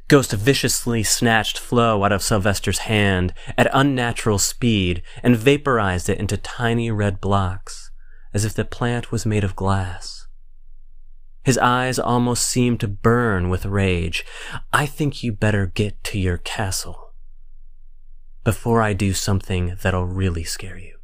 Ghost 0.08 0.32
viciously 0.32 1.02
snatched 1.02 1.58
Flo 1.58 2.02
out 2.02 2.12
of 2.12 2.22
Sylvester's 2.22 2.78
hand 2.80 3.34
at 3.58 3.70
unnatural 3.74 4.38
speed 4.38 5.02
and 5.22 5.36
vaporized 5.36 6.08
it 6.08 6.18
into 6.18 6.38
tiny 6.38 6.90
red 6.90 7.20
blocks, 7.20 7.90
as 8.32 8.46
if 8.46 8.54
the 8.54 8.64
plant 8.64 9.12
was 9.12 9.26
made 9.26 9.44
of 9.44 9.54
glass. 9.54 10.26
His 11.44 11.58
eyes 11.58 11.98
almost 11.98 12.48
seemed 12.48 12.80
to 12.80 12.88
burn 12.88 13.50
with 13.50 13.66
rage. 13.66 14.24
I 14.72 14.86
think 14.86 15.22
you 15.22 15.30
better 15.32 15.66
get 15.66 16.02
to 16.04 16.18
your 16.18 16.38
castle 16.38 17.12
before 18.44 18.80
I 18.80 18.94
do 18.94 19.12
something 19.12 19.76
that'll 19.82 20.06
really 20.06 20.44
scare 20.44 20.78
you. 20.78 20.96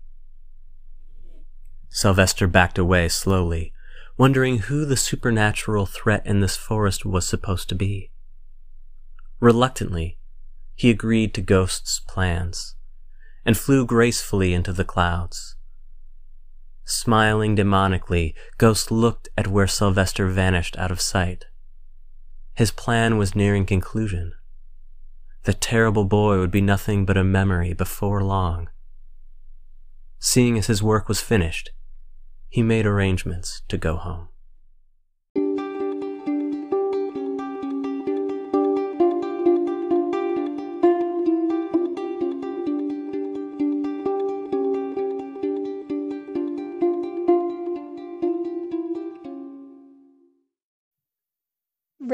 Sylvester 1.90 2.46
backed 2.46 2.78
away 2.78 3.08
slowly, 3.08 3.74
wondering 4.16 4.60
who 4.60 4.86
the 4.86 4.96
supernatural 4.96 5.84
threat 5.84 6.26
in 6.26 6.40
this 6.40 6.56
forest 6.56 7.04
was 7.04 7.28
supposed 7.28 7.68
to 7.68 7.74
be. 7.74 8.10
Reluctantly, 9.40 10.18
he 10.74 10.90
agreed 10.90 11.34
to 11.34 11.42
Ghost's 11.42 12.00
plans 12.00 12.74
and 13.44 13.56
flew 13.56 13.84
gracefully 13.86 14.54
into 14.54 14.72
the 14.72 14.84
clouds. 14.84 15.56
Smiling 16.84 17.56
demonically, 17.56 18.34
Ghost 18.58 18.90
looked 18.90 19.28
at 19.36 19.46
where 19.46 19.66
Sylvester 19.66 20.28
vanished 20.28 20.76
out 20.78 20.90
of 20.90 21.00
sight. 21.00 21.46
His 22.54 22.70
plan 22.70 23.16
was 23.16 23.34
nearing 23.34 23.66
conclusion. 23.66 24.32
The 25.44 25.54
terrible 25.54 26.04
boy 26.04 26.38
would 26.38 26.50
be 26.50 26.60
nothing 26.60 27.04
but 27.04 27.16
a 27.16 27.24
memory 27.24 27.72
before 27.72 28.22
long. 28.22 28.68
Seeing 30.18 30.56
as 30.56 30.68
his 30.68 30.82
work 30.82 31.08
was 31.08 31.20
finished, 31.20 31.70
he 32.48 32.62
made 32.62 32.86
arrangements 32.86 33.62
to 33.68 33.76
go 33.76 33.96
home. 33.96 34.28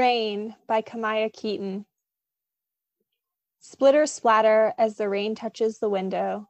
Rain 0.00 0.56
by 0.66 0.80
Kamaya 0.80 1.30
Keaton. 1.30 1.84
Splitter 3.58 4.06
splatter 4.06 4.72
as 4.78 4.96
the 4.96 5.10
rain 5.10 5.34
touches 5.34 5.78
the 5.78 5.90
window. 5.90 6.48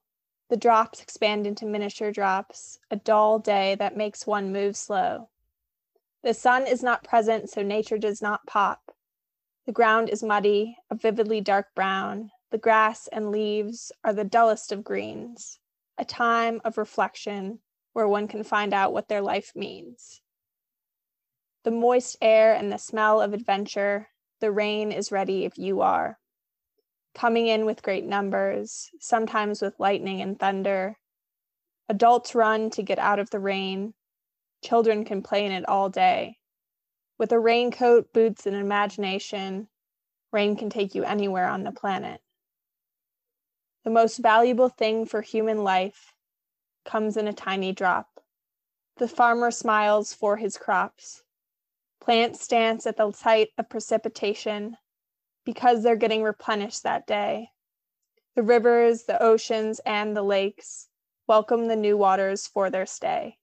The 0.50 0.56
drops 0.56 1.02
expand 1.02 1.48
into 1.48 1.66
miniature 1.66 2.12
drops, 2.12 2.78
a 2.92 2.96
dull 2.96 3.40
day 3.40 3.74
that 3.74 3.96
makes 3.96 4.24
one 4.24 4.52
move 4.52 4.76
slow. 4.76 5.30
The 6.22 6.32
sun 6.32 6.64
is 6.68 6.84
not 6.84 7.02
present, 7.02 7.50
so 7.50 7.64
nature 7.64 7.98
does 7.98 8.22
not 8.22 8.46
pop. 8.46 8.94
The 9.66 9.72
ground 9.72 10.10
is 10.10 10.22
muddy, 10.22 10.76
a 10.88 10.94
vividly 10.94 11.40
dark 11.40 11.74
brown. 11.74 12.30
The 12.52 12.58
grass 12.58 13.08
and 13.08 13.32
leaves 13.32 13.90
are 14.04 14.12
the 14.12 14.22
dullest 14.22 14.70
of 14.70 14.84
greens, 14.84 15.58
a 15.98 16.04
time 16.04 16.60
of 16.64 16.78
reflection 16.78 17.58
where 17.94 18.06
one 18.06 18.28
can 18.28 18.44
find 18.44 18.72
out 18.72 18.92
what 18.92 19.08
their 19.08 19.20
life 19.20 19.50
means 19.56 20.20
the 21.62 21.70
moist 21.70 22.16
air 22.22 22.54
and 22.54 22.72
the 22.72 22.78
smell 22.78 23.20
of 23.20 23.32
adventure. 23.32 24.08
The 24.40 24.50
rain 24.50 24.92
is 24.92 25.12
ready 25.12 25.44
if 25.44 25.58
you 25.58 25.82
are. 25.82 26.18
Coming 27.14 27.48
in 27.48 27.66
with 27.66 27.82
great 27.82 28.04
numbers, 28.04 28.90
sometimes 29.00 29.60
with 29.60 29.78
lightning 29.78 30.22
and 30.22 30.38
thunder. 30.38 30.96
Adults 31.88 32.34
run 32.34 32.70
to 32.70 32.82
get 32.82 32.98
out 32.98 33.18
of 33.18 33.30
the 33.30 33.40
rain. 33.40 33.94
Children 34.64 35.04
can 35.04 35.22
play 35.22 35.44
in 35.44 35.52
it 35.52 35.68
all 35.68 35.90
day. 35.90 36.38
With 37.18 37.32
a 37.32 37.38
raincoat, 37.38 38.12
boots, 38.14 38.46
and 38.46 38.56
imagination, 38.56 39.68
rain 40.32 40.56
can 40.56 40.70
take 40.70 40.94
you 40.94 41.04
anywhere 41.04 41.48
on 41.48 41.64
the 41.64 41.72
planet. 41.72 42.20
The 43.84 43.90
most 43.90 44.18
valuable 44.18 44.68
thing 44.68 45.04
for 45.04 45.20
human 45.20 45.64
life 45.64 46.14
comes 46.84 47.16
in 47.16 47.26
a 47.26 47.32
tiny 47.32 47.72
drop. 47.72 48.22
The 48.96 49.08
farmer 49.08 49.50
smiles 49.50 50.14
for 50.14 50.36
his 50.36 50.56
crops. 50.56 51.22
Plants 52.00 52.46
dance 52.48 52.86
at 52.86 52.96
the 52.96 53.12
sight 53.12 53.48
of 53.58 53.68
precipitation 53.68 54.76
because 55.44 55.82
they're 55.82 55.96
getting 55.96 56.22
replenished 56.22 56.82
that 56.82 57.06
day. 57.06 57.50
The 58.36 58.42
rivers, 58.42 59.04
the 59.04 59.22
oceans, 59.22 59.80
and 59.84 60.16
the 60.16 60.22
lakes 60.22 60.88
welcome 61.26 61.68
the 61.68 61.76
new 61.76 61.96
waters 61.96 62.46
for 62.46 62.70
their 62.70 62.86
stay. 62.86 63.36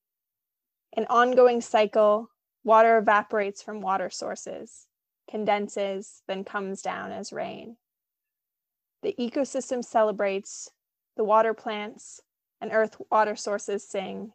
An 0.95 1.05
ongoing 1.09 1.61
cycle, 1.61 2.31
water 2.63 2.97
evaporates 2.97 3.61
from 3.61 3.81
water 3.81 4.09
sources, 4.09 4.87
condenses, 5.29 6.23
then 6.27 6.43
comes 6.43 6.81
down 6.81 7.11
as 7.11 7.31
rain. 7.31 7.77
The 9.03 9.15
ecosystem 9.19 9.85
celebrates, 9.85 10.71
the 11.15 11.23
water 11.23 11.53
plants 11.53 12.21
and 12.59 12.71
earth 12.73 12.97
water 13.11 13.35
sources 13.35 13.87
sing, 13.87 14.33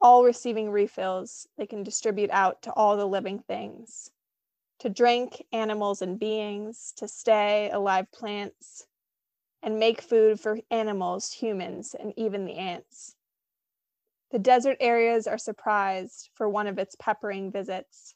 all 0.00 0.24
receiving 0.24 0.70
refills 0.70 1.48
they 1.56 1.66
can 1.66 1.82
distribute 1.82 2.30
out 2.30 2.62
to 2.62 2.72
all 2.72 2.96
the 2.96 3.06
living 3.06 3.38
things, 3.38 4.10
to 4.78 4.88
drink 4.88 5.42
animals 5.52 6.02
and 6.02 6.18
beings, 6.18 6.92
to 6.96 7.08
stay 7.08 7.70
alive 7.70 8.10
plants, 8.12 8.86
and 9.62 9.78
make 9.78 10.00
food 10.00 10.38
for 10.38 10.60
animals, 10.70 11.32
humans, 11.32 11.94
and 11.98 12.12
even 12.16 12.44
the 12.44 12.56
ants. 12.56 13.16
The 14.30 14.38
desert 14.38 14.76
areas 14.80 15.26
are 15.26 15.38
surprised 15.38 16.28
for 16.34 16.48
one 16.48 16.66
of 16.66 16.78
its 16.78 16.96
peppering 16.96 17.50
visits, 17.50 18.14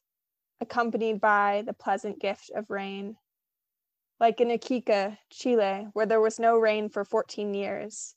accompanied 0.61 1.21
by 1.21 1.63
the 1.65 1.73
pleasant 1.73 2.19
gift 2.19 2.51
of 2.55 2.71
rain. 2.71 3.17
Like 4.19 4.41
in 4.41 4.51
Iquique, 4.51 5.17
Chile, 5.31 5.87
where 5.93 6.07
there 6.07 6.21
was 6.21 6.41
no 6.41 6.59
rain 6.59 6.89
for 6.89 7.05
14 7.05 7.55
years, 7.55 8.17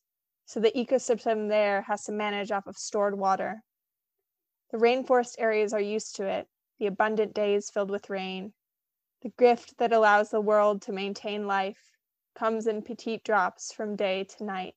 so 0.51 0.59
the 0.59 0.71
ecosystem 0.71 1.47
there 1.47 1.83
has 1.83 2.03
to 2.03 2.11
manage 2.11 2.51
off 2.51 2.67
of 2.67 2.77
stored 2.77 3.17
water. 3.17 3.63
The 4.71 4.79
rainforest 4.79 5.35
areas 5.39 5.71
are 5.71 5.79
used 5.79 6.17
to 6.17 6.25
it, 6.27 6.49
the 6.77 6.87
abundant 6.87 7.33
days 7.33 7.69
filled 7.69 7.89
with 7.89 8.09
rain, 8.09 8.51
the 9.21 9.31
gift 9.39 9.77
that 9.77 9.93
allows 9.93 10.29
the 10.29 10.41
world 10.41 10.81
to 10.81 10.91
maintain 10.91 11.47
life 11.47 11.79
comes 12.35 12.67
in 12.67 12.81
petite 12.81 13.23
drops 13.23 13.71
from 13.71 13.95
day 13.95 14.25
to 14.25 14.43
night. 14.43 14.75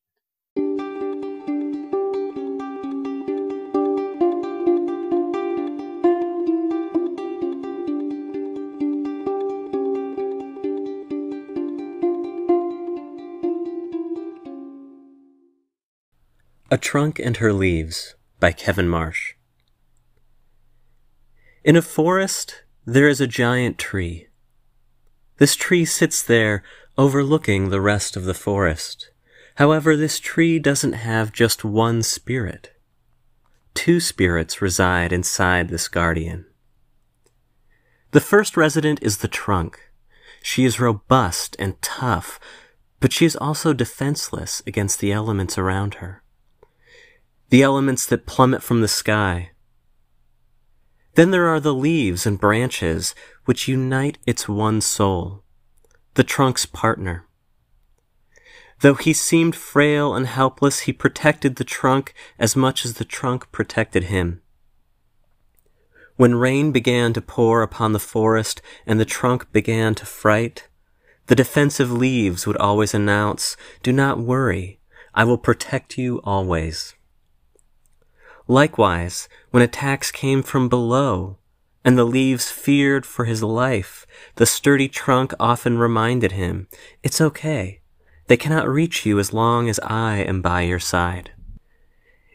A 16.75 16.77
Trunk 16.77 17.21
and 17.21 17.37
Her 17.37 17.53
Leaves 17.53 18.17
by 18.41 18.51
Kevin 18.51 18.89
Marsh. 18.89 19.35
In 21.63 21.77
a 21.77 21.83
forest, 21.83 22.65
there 22.85 23.07
is 23.07 23.21
a 23.21 23.29
giant 23.29 23.79
tree. 23.79 24.27
This 25.37 25.55
tree 25.55 25.85
sits 25.85 26.21
there 26.21 26.65
overlooking 26.99 27.69
the 27.69 27.81
rest 27.81 28.17
of 28.17 28.25
the 28.25 28.35
forest. 28.35 29.13
However, 29.55 29.97
this 29.97 30.19
tree 30.19 30.59
doesn't 30.59 30.95
have 30.95 31.33
just 31.33 31.65
one 31.65 32.03
spirit. 32.03 32.73
Two 33.75 34.01
spirits 34.01 34.61
reside 34.61 35.13
inside 35.13 35.69
this 35.69 35.87
guardian. 35.87 36.45
The 38.11 38.21
first 38.21 38.57
resident 38.57 38.99
is 39.01 39.19
the 39.19 39.29
trunk. 39.29 39.79
She 40.43 40.65
is 40.65 40.81
robust 40.81 41.55
and 41.57 41.81
tough, 41.83 42.41
but 42.99 43.13
she 43.13 43.27
is 43.27 43.37
also 43.37 43.73
defenseless 43.73 44.61
against 44.67 44.99
the 44.99 45.13
elements 45.13 45.57
around 45.57 45.95
her. 46.03 46.24
The 47.55 47.63
elements 47.63 48.05
that 48.07 48.27
plummet 48.27 48.65
from 48.65 48.81
the 48.81 48.89
sky. 48.89 49.53
Then 51.15 51.31
there 51.31 51.47
are 51.47 51.61
the 51.61 51.73
leaves 51.73 52.27
and 52.27 52.37
branches 52.37 53.15
which 53.45 53.69
unite 53.69 54.19
its 54.27 54.49
one 54.49 54.81
soul 54.81 55.45
the 56.15 56.25
trunk's 56.25 56.67
partner. 56.67 57.29
Though 58.81 58.95
he 58.97 59.13
seemed 59.13 59.55
frail 59.55 60.17
and 60.17 60.27
helpless, 60.27 60.81
he 60.81 60.93
protected 60.93 61.55
the 61.55 61.63
trunk 61.63 62.13
as 62.41 62.57
much 62.57 62.85
as 62.85 62.95
the 62.95 63.05
trunk 63.05 63.53
protected 63.53 64.11
him. 64.11 64.43
When 66.17 66.35
rain 66.35 66.73
began 66.73 67.13
to 67.13 67.21
pour 67.21 67.63
upon 67.63 67.93
the 67.93 68.01
forest 68.01 68.63
and 68.85 68.99
the 68.99 69.05
trunk 69.05 69.53
began 69.53 69.95
to 69.95 70.07
fright, 70.07 70.67
the 71.29 71.37
defensive 71.37 71.93
leaves 71.93 72.49
would 72.49 72.57
always 72.57 72.95
announce, 72.95 73.57
Do 73.85 73.93
not 73.93 74.19
worry, 74.19 74.81
I 75.15 75.23
will 75.23 75.39
protect 75.39 75.97
you 75.97 76.21
always. 76.25 76.97
Likewise, 78.47 79.29
when 79.51 79.63
attacks 79.63 80.11
came 80.11 80.43
from 80.43 80.69
below, 80.69 81.39
and 81.85 81.99
the 81.99 82.05
leaves 82.05 82.51
feared 82.51 83.05
for 83.05 83.27
his 83.27 83.43
life. 83.43 84.07
The 84.37 84.47
sturdy 84.47 84.89
trunk 84.89 85.35
often 85.39 85.79
reminded 85.79 86.33
him, 86.33 86.67
It's 87.03 87.21
okay. 87.21 87.81
They 88.27 88.39
cannot 88.39 88.69
reach 88.69 89.05
you 89.05 89.19
as 89.19 89.35
long 89.35 89.69
as 89.69 89.79
I 89.81 90.17
am 90.17 90.41
by 90.41 90.63
your 90.63 90.79
side. 90.79 91.33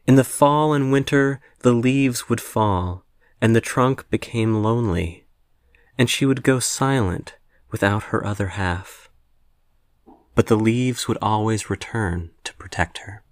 In 0.05 0.15
the 0.15 0.23
fall 0.23 0.73
and 0.73 0.91
winter, 0.91 1.41
the 1.59 1.73
leaves 1.73 2.29
would 2.29 2.41
fall, 2.41 3.05
and 3.41 3.55
the 3.55 3.61
trunk 3.61 4.07
became 4.09 4.61
lonely, 4.61 5.25
and 5.97 6.09
she 6.09 6.25
would 6.25 6.43
go 6.43 6.59
silent 6.59 7.35
without 7.71 8.03
her 8.03 8.25
other 8.25 8.49
half. 8.49 9.09
But 10.35 10.47
the 10.47 10.57
leaves 10.57 11.07
would 11.07 11.17
always 11.21 11.69
return 11.69 12.31
to 12.43 12.53
protect 12.55 12.99
her. 12.99 13.23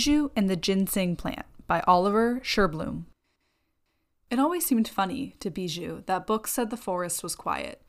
Bijou 0.00 0.30
and 0.34 0.48
the 0.48 0.56
Ginseng 0.56 1.14
Plant 1.14 1.44
by 1.66 1.82
Oliver 1.86 2.40
Sherblum. 2.42 3.04
It 4.30 4.38
always 4.38 4.64
seemed 4.64 4.88
funny 4.88 5.36
to 5.40 5.50
Bijou 5.50 6.04
that 6.06 6.26
books 6.26 6.52
said 6.52 6.70
the 6.70 6.78
forest 6.78 7.22
was 7.22 7.34
quiet. 7.34 7.82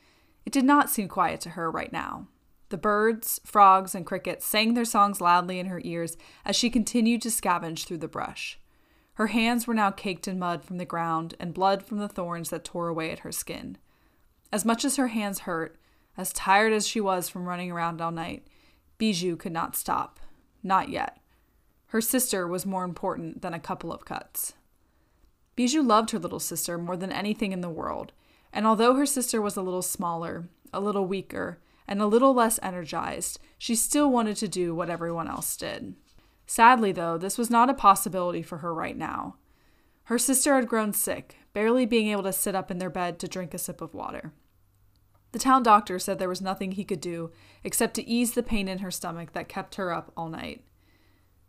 It 0.45 0.52
did 0.52 0.65
not 0.65 0.89
seem 0.89 1.08
quiet 1.08 1.39
to 1.39 1.52
her 1.52 1.71
right 1.71 1.93
now. 1.93 2.28
The 2.67 2.76
birds, 2.76 3.39
frogs, 3.45 3.95
and 3.95 4.06
crickets 4.06 4.45
sang 4.45 4.74
their 4.74 4.84
songs 4.84 5.21
loudly 5.21 5.58
in 5.58 5.67
her 5.67 5.80
ears 5.86 6.17
as 6.43 6.58
she 6.58 6.69
continued 6.69 7.21
to 7.21 7.30
scavenge 7.30 7.86
through 7.86 8.00
the 8.00 8.10
brush. 8.10 8.60
Her 9.13 9.28
hands 9.28 9.65
were 9.65 9.74
now 9.74 9.91
caked 9.91 10.28
in 10.28 10.38
mud 10.38 10.65
from 10.65 10.80
the 10.80 10.86
ground 10.86 11.36
and 11.39 11.54
blood 11.54 11.82
from 11.82 12.00
the 12.00 12.10
thorns 12.10 12.50
that 12.50 12.65
tore 12.65 12.89
away 12.89 13.12
at 13.12 13.19
her 13.19 13.32
skin. 13.32 13.78
As 14.52 14.65
much 14.65 14.84
as 14.84 14.97
her 14.97 15.08
hands 15.08 15.39
hurt, 15.39 15.80
as 16.17 16.34
tired 16.34 16.74
as 16.74 16.86
she 16.86 17.00
was 17.00 17.30
from 17.30 17.47
running 17.47 17.71
around 17.71 18.02
all 18.02 18.12
night, 18.12 18.45
Bijou 18.97 19.38
could 19.38 19.54
not 19.54 19.78
stop. 19.78 20.19
Not 20.62 20.89
yet. 20.89 21.20
Her 21.91 21.99
sister 21.99 22.47
was 22.47 22.65
more 22.65 22.86
important 22.86 23.41
than 23.41 23.54
a 23.54 23.60
couple 23.60 23.91
of 23.91 24.06
cuts. 24.06 24.54
Bijou 25.58 25.82
loved 25.82 26.12
her 26.12 26.19
little 26.19 26.39
sister 26.39 26.77
more 26.77 26.95
than 26.95 27.12
anything 27.12 27.51
in 27.51 27.60
the 27.60 27.69
world, 27.69 28.13
and 28.54 28.65
although 28.65 28.95
her 28.95 29.06
sister 29.06 29.41
was 29.41 29.58
a 29.58 29.62
little 29.62 29.82
smaller, 29.82 30.47
a 30.71 30.80
little 30.80 31.06
weaker, 31.06 31.60
and 31.89 32.01
a 32.01 32.08
little 32.08 32.34
less 32.34 32.62
energized, 32.63 33.39
she 33.58 33.75
still 33.75 34.10
wanted 34.10 34.38
to 34.38 34.47
do 34.47 34.73
what 34.73 34.89
everyone 34.89 35.27
else 35.27 35.58
did. 35.58 35.95
Sadly, 36.47 36.93
though, 36.93 37.17
this 37.17 37.38
was 37.38 37.49
not 37.49 37.69
a 37.69 37.73
possibility 37.73 38.41
for 38.41 38.60
her 38.60 38.73
right 38.73 38.95
now. 38.95 39.36
Her 40.06 40.17
sister 40.17 40.56
had 40.56 40.69
grown 40.69 40.93
sick, 40.93 41.39
barely 41.51 41.86
being 41.86 42.08
able 42.08 42.23
to 42.23 42.32
sit 42.32 42.56
up 42.56 42.71
in 42.71 42.77
their 42.77 42.89
bed 42.89 43.19
to 43.19 43.27
drink 43.27 43.54
a 43.54 43.58
sip 43.58 43.82
of 43.82 43.93
water. 43.93 44.32
The 45.34 45.39
town 45.39 45.62
doctor 45.62 45.99
said 45.99 46.19
there 46.19 46.30
was 46.30 46.39
nothing 46.39 46.71
he 46.71 46.86
could 46.86 47.01
do 47.01 47.32
except 47.65 47.95
to 47.95 48.08
ease 48.08 48.32
the 48.32 48.43
pain 48.43 48.69
in 48.69 48.77
her 48.77 48.91
stomach 48.91 49.34
that 49.34 49.49
kept 49.49 49.75
her 49.75 49.93
up 49.93 50.13
all 50.15 50.30
night. 50.30 50.63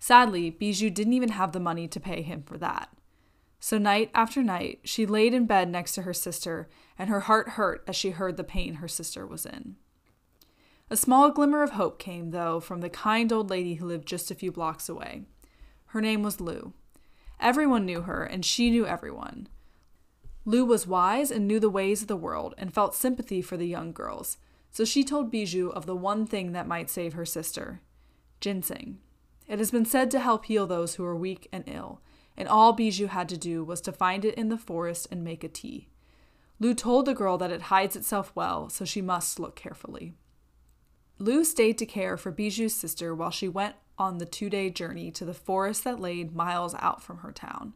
Sadly, 0.02 0.50
Bijou 0.50 0.90
didn't 0.90 1.12
even 1.12 1.28
have 1.28 1.52
the 1.52 1.60
money 1.60 1.86
to 1.86 2.00
pay 2.00 2.22
him 2.22 2.42
for 2.42 2.58
that. 2.58 2.88
So 3.60 3.78
night 3.78 4.10
after 4.12 4.42
night, 4.42 4.80
she 4.82 5.06
laid 5.06 5.32
in 5.32 5.46
bed 5.46 5.70
next 5.70 5.92
to 5.92 6.02
her 6.02 6.12
sister, 6.12 6.68
and 6.98 7.08
her 7.08 7.20
heart 7.20 7.50
hurt 7.50 7.84
as 7.86 7.94
she 7.94 8.10
heard 8.10 8.36
the 8.36 8.42
pain 8.42 8.74
her 8.74 8.88
sister 8.88 9.24
was 9.24 9.46
in. 9.46 9.76
A 10.90 10.96
small 10.96 11.30
glimmer 11.30 11.62
of 11.62 11.70
hope 11.70 12.00
came, 12.00 12.32
though, 12.32 12.58
from 12.58 12.80
the 12.80 12.90
kind 12.90 13.32
old 13.32 13.48
lady 13.48 13.74
who 13.74 13.86
lived 13.86 14.08
just 14.08 14.28
a 14.32 14.34
few 14.34 14.50
blocks 14.50 14.88
away. 14.88 15.22
Her 15.86 16.00
name 16.00 16.24
was 16.24 16.40
Lou. 16.40 16.72
Everyone 17.38 17.86
knew 17.86 18.00
her, 18.00 18.24
and 18.24 18.44
she 18.44 18.70
knew 18.70 18.84
everyone. 18.84 19.46
Lou 20.44 20.64
was 20.64 20.84
wise 20.84 21.30
and 21.30 21.46
knew 21.46 21.60
the 21.60 21.70
ways 21.70 22.02
of 22.02 22.08
the 22.08 22.16
world 22.16 22.56
and 22.58 22.74
felt 22.74 22.96
sympathy 22.96 23.40
for 23.40 23.56
the 23.56 23.68
young 23.68 23.92
girls, 23.92 24.36
so 24.72 24.84
she 24.84 25.04
told 25.04 25.30
Bijou 25.30 25.68
of 25.68 25.86
the 25.86 25.94
one 25.94 26.26
thing 26.26 26.50
that 26.50 26.66
might 26.66 26.90
save 26.90 27.12
her 27.12 27.24
sister 27.24 27.82
ginseng. 28.40 28.98
It 29.52 29.58
has 29.58 29.70
been 29.70 29.84
said 29.84 30.10
to 30.12 30.18
help 30.18 30.46
heal 30.46 30.66
those 30.66 30.94
who 30.94 31.04
are 31.04 31.14
weak 31.14 31.46
and 31.52 31.62
ill, 31.66 32.00
and 32.38 32.48
all 32.48 32.72
Bijou 32.72 33.08
had 33.08 33.28
to 33.28 33.36
do 33.36 33.62
was 33.62 33.82
to 33.82 33.92
find 33.92 34.24
it 34.24 34.34
in 34.36 34.48
the 34.48 34.56
forest 34.56 35.08
and 35.10 35.22
make 35.22 35.44
a 35.44 35.48
tea. 35.48 35.90
Lou 36.58 36.72
told 36.72 37.04
the 37.04 37.12
girl 37.12 37.36
that 37.36 37.52
it 37.52 37.68
hides 37.68 37.94
itself 37.94 38.32
well, 38.34 38.70
so 38.70 38.86
she 38.86 39.02
must 39.02 39.38
look 39.38 39.54
carefully. 39.54 40.14
Lou 41.18 41.44
stayed 41.44 41.76
to 41.76 41.84
care 41.84 42.16
for 42.16 42.30
Bijou's 42.30 42.74
sister 42.74 43.14
while 43.14 43.30
she 43.30 43.46
went 43.46 43.74
on 43.98 44.16
the 44.16 44.24
two 44.24 44.48
day 44.48 44.70
journey 44.70 45.10
to 45.10 45.26
the 45.26 45.34
forest 45.34 45.84
that 45.84 46.00
lay 46.00 46.24
miles 46.24 46.74
out 46.78 47.02
from 47.02 47.18
her 47.18 47.30
town. 47.30 47.74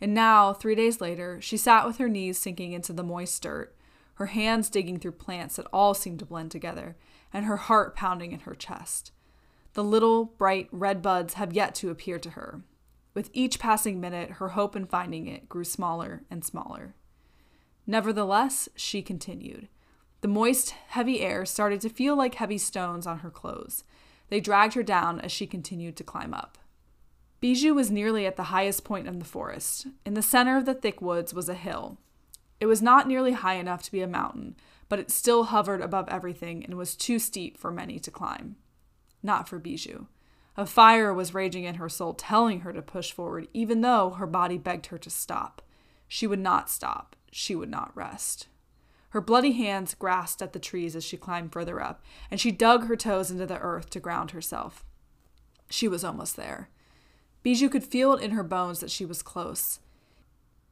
And 0.00 0.14
now, 0.14 0.54
three 0.54 0.74
days 0.74 0.98
later, 0.98 1.42
she 1.42 1.58
sat 1.58 1.86
with 1.86 1.98
her 1.98 2.08
knees 2.08 2.38
sinking 2.38 2.72
into 2.72 2.94
the 2.94 3.04
moist 3.04 3.42
dirt, 3.42 3.76
her 4.14 4.26
hands 4.26 4.70
digging 4.70 4.98
through 4.98 5.12
plants 5.12 5.56
that 5.56 5.68
all 5.74 5.92
seemed 5.92 6.20
to 6.20 6.24
blend 6.24 6.50
together, 6.50 6.96
and 7.34 7.44
her 7.44 7.58
heart 7.58 7.94
pounding 7.94 8.32
in 8.32 8.40
her 8.40 8.54
chest. 8.54 9.12
The 9.74 9.84
little, 9.84 10.26
bright 10.26 10.68
red 10.70 11.00
buds 11.00 11.34
have 11.34 11.52
yet 11.52 11.74
to 11.76 11.90
appear 11.90 12.18
to 12.18 12.30
her. 12.30 12.62
With 13.14 13.30
each 13.32 13.58
passing 13.58 14.00
minute, 14.00 14.32
her 14.32 14.50
hope 14.50 14.76
in 14.76 14.86
finding 14.86 15.26
it 15.26 15.48
grew 15.48 15.64
smaller 15.64 16.22
and 16.30 16.44
smaller. 16.44 16.94
Nevertheless, 17.86 18.68
she 18.74 19.02
continued. 19.02 19.68
The 20.20 20.28
moist, 20.28 20.70
heavy 20.88 21.20
air 21.20 21.44
started 21.44 21.80
to 21.80 21.88
feel 21.88 22.16
like 22.16 22.36
heavy 22.36 22.58
stones 22.58 23.06
on 23.06 23.18
her 23.18 23.30
clothes. 23.30 23.84
They 24.28 24.40
dragged 24.40 24.74
her 24.74 24.82
down 24.82 25.20
as 25.20 25.32
she 25.32 25.46
continued 25.46 25.96
to 25.96 26.04
climb 26.04 26.32
up. 26.32 26.58
Bijou 27.40 27.74
was 27.74 27.90
nearly 27.90 28.24
at 28.24 28.36
the 28.36 28.44
highest 28.44 28.84
point 28.84 29.08
in 29.08 29.18
the 29.18 29.24
forest. 29.24 29.88
In 30.06 30.14
the 30.14 30.22
center 30.22 30.56
of 30.56 30.64
the 30.64 30.74
thick 30.74 31.02
woods 31.02 31.34
was 31.34 31.48
a 31.48 31.54
hill. 31.54 31.98
It 32.60 32.66
was 32.66 32.80
not 32.80 33.08
nearly 33.08 33.32
high 33.32 33.54
enough 33.54 33.82
to 33.82 33.92
be 33.92 34.00
a 34.00 34.06
mountain, 34.06 34.54
but 34.88 35.00
it 35.00 35.10
still 35.10 35.44
hovered 35.44 35.80
above 35.80 36.08
everything 36.08 36.64
and 36.64 36.76
was 36.76 36.94
too 36.94 37.18
steep 37.18 37.58
for 37.58 37.72
many 37.72 37.98
to 37.98 38.10
climb. 38.12 38.56
Not 39.22 39.48
for 39.48 39.58
Bijou. 39.58 40.06
A 40.56 40.66
fire 40.66 41.14
was 41.14 41.32
raging 41.34 41.64
in 41.64 41.76
her 41.76 41.88
soul, 41.88 42.12
telling 42.12 42.60
her 42.60 42.72
to 42.72 42.82
push 42.82 43.12
forward, 43.12 43.48
even 43.54 43.80
though 43.80 44.10
her 44.10 44.26
body 44.26 44.58
begged 44.58 44.86
her 44.86 44.98
to 44.98 45.10
stop. 45.10 45.62
She 46.08 46.26
would 46.26 46.40
not 46.40 46.68
stop. 46.68 47.16
She 47.30 47.54
would 47.54 47.70
not 47.70 47.96
rest. 47.96 48.48
Her 49.10 49.20
bloody 49.20 49.52
hands 49.52 49.94
grasped 49.94 50.42
at 50.42 50.52
the 50.52 50.58
trees 50.58 50.96
as 50.96 51.04
she 51.04 51.16
climbed 51.16 51.52
further 51.52 51.82
up, 51.82 52.02
and 52.30 52.40
she 52.40 52.50
dug 52.50 52.86
her 52.86 52.96
toes 52.96 53.30
into 53.30 53.46
the 53.46 53.58
earth 53.58 53.90
to 53.90 54.00
ground 54.00 54.32
herself. 54.32 54.84
She 55.70 55.88
was 55.88 56.04
almost 56.04 56.36
there. 56.36 56.68
Bijou 57.42 57.68
could 57.68 57.84
feel 57.84 58.14
it 58.14 58.22
in 58.22 58.32
her 58.32 58.42
bones 58.42 58.80
that 58.80 58.90
she 58.90 59.04
was 59.04 59.22
close. 59.22 59.80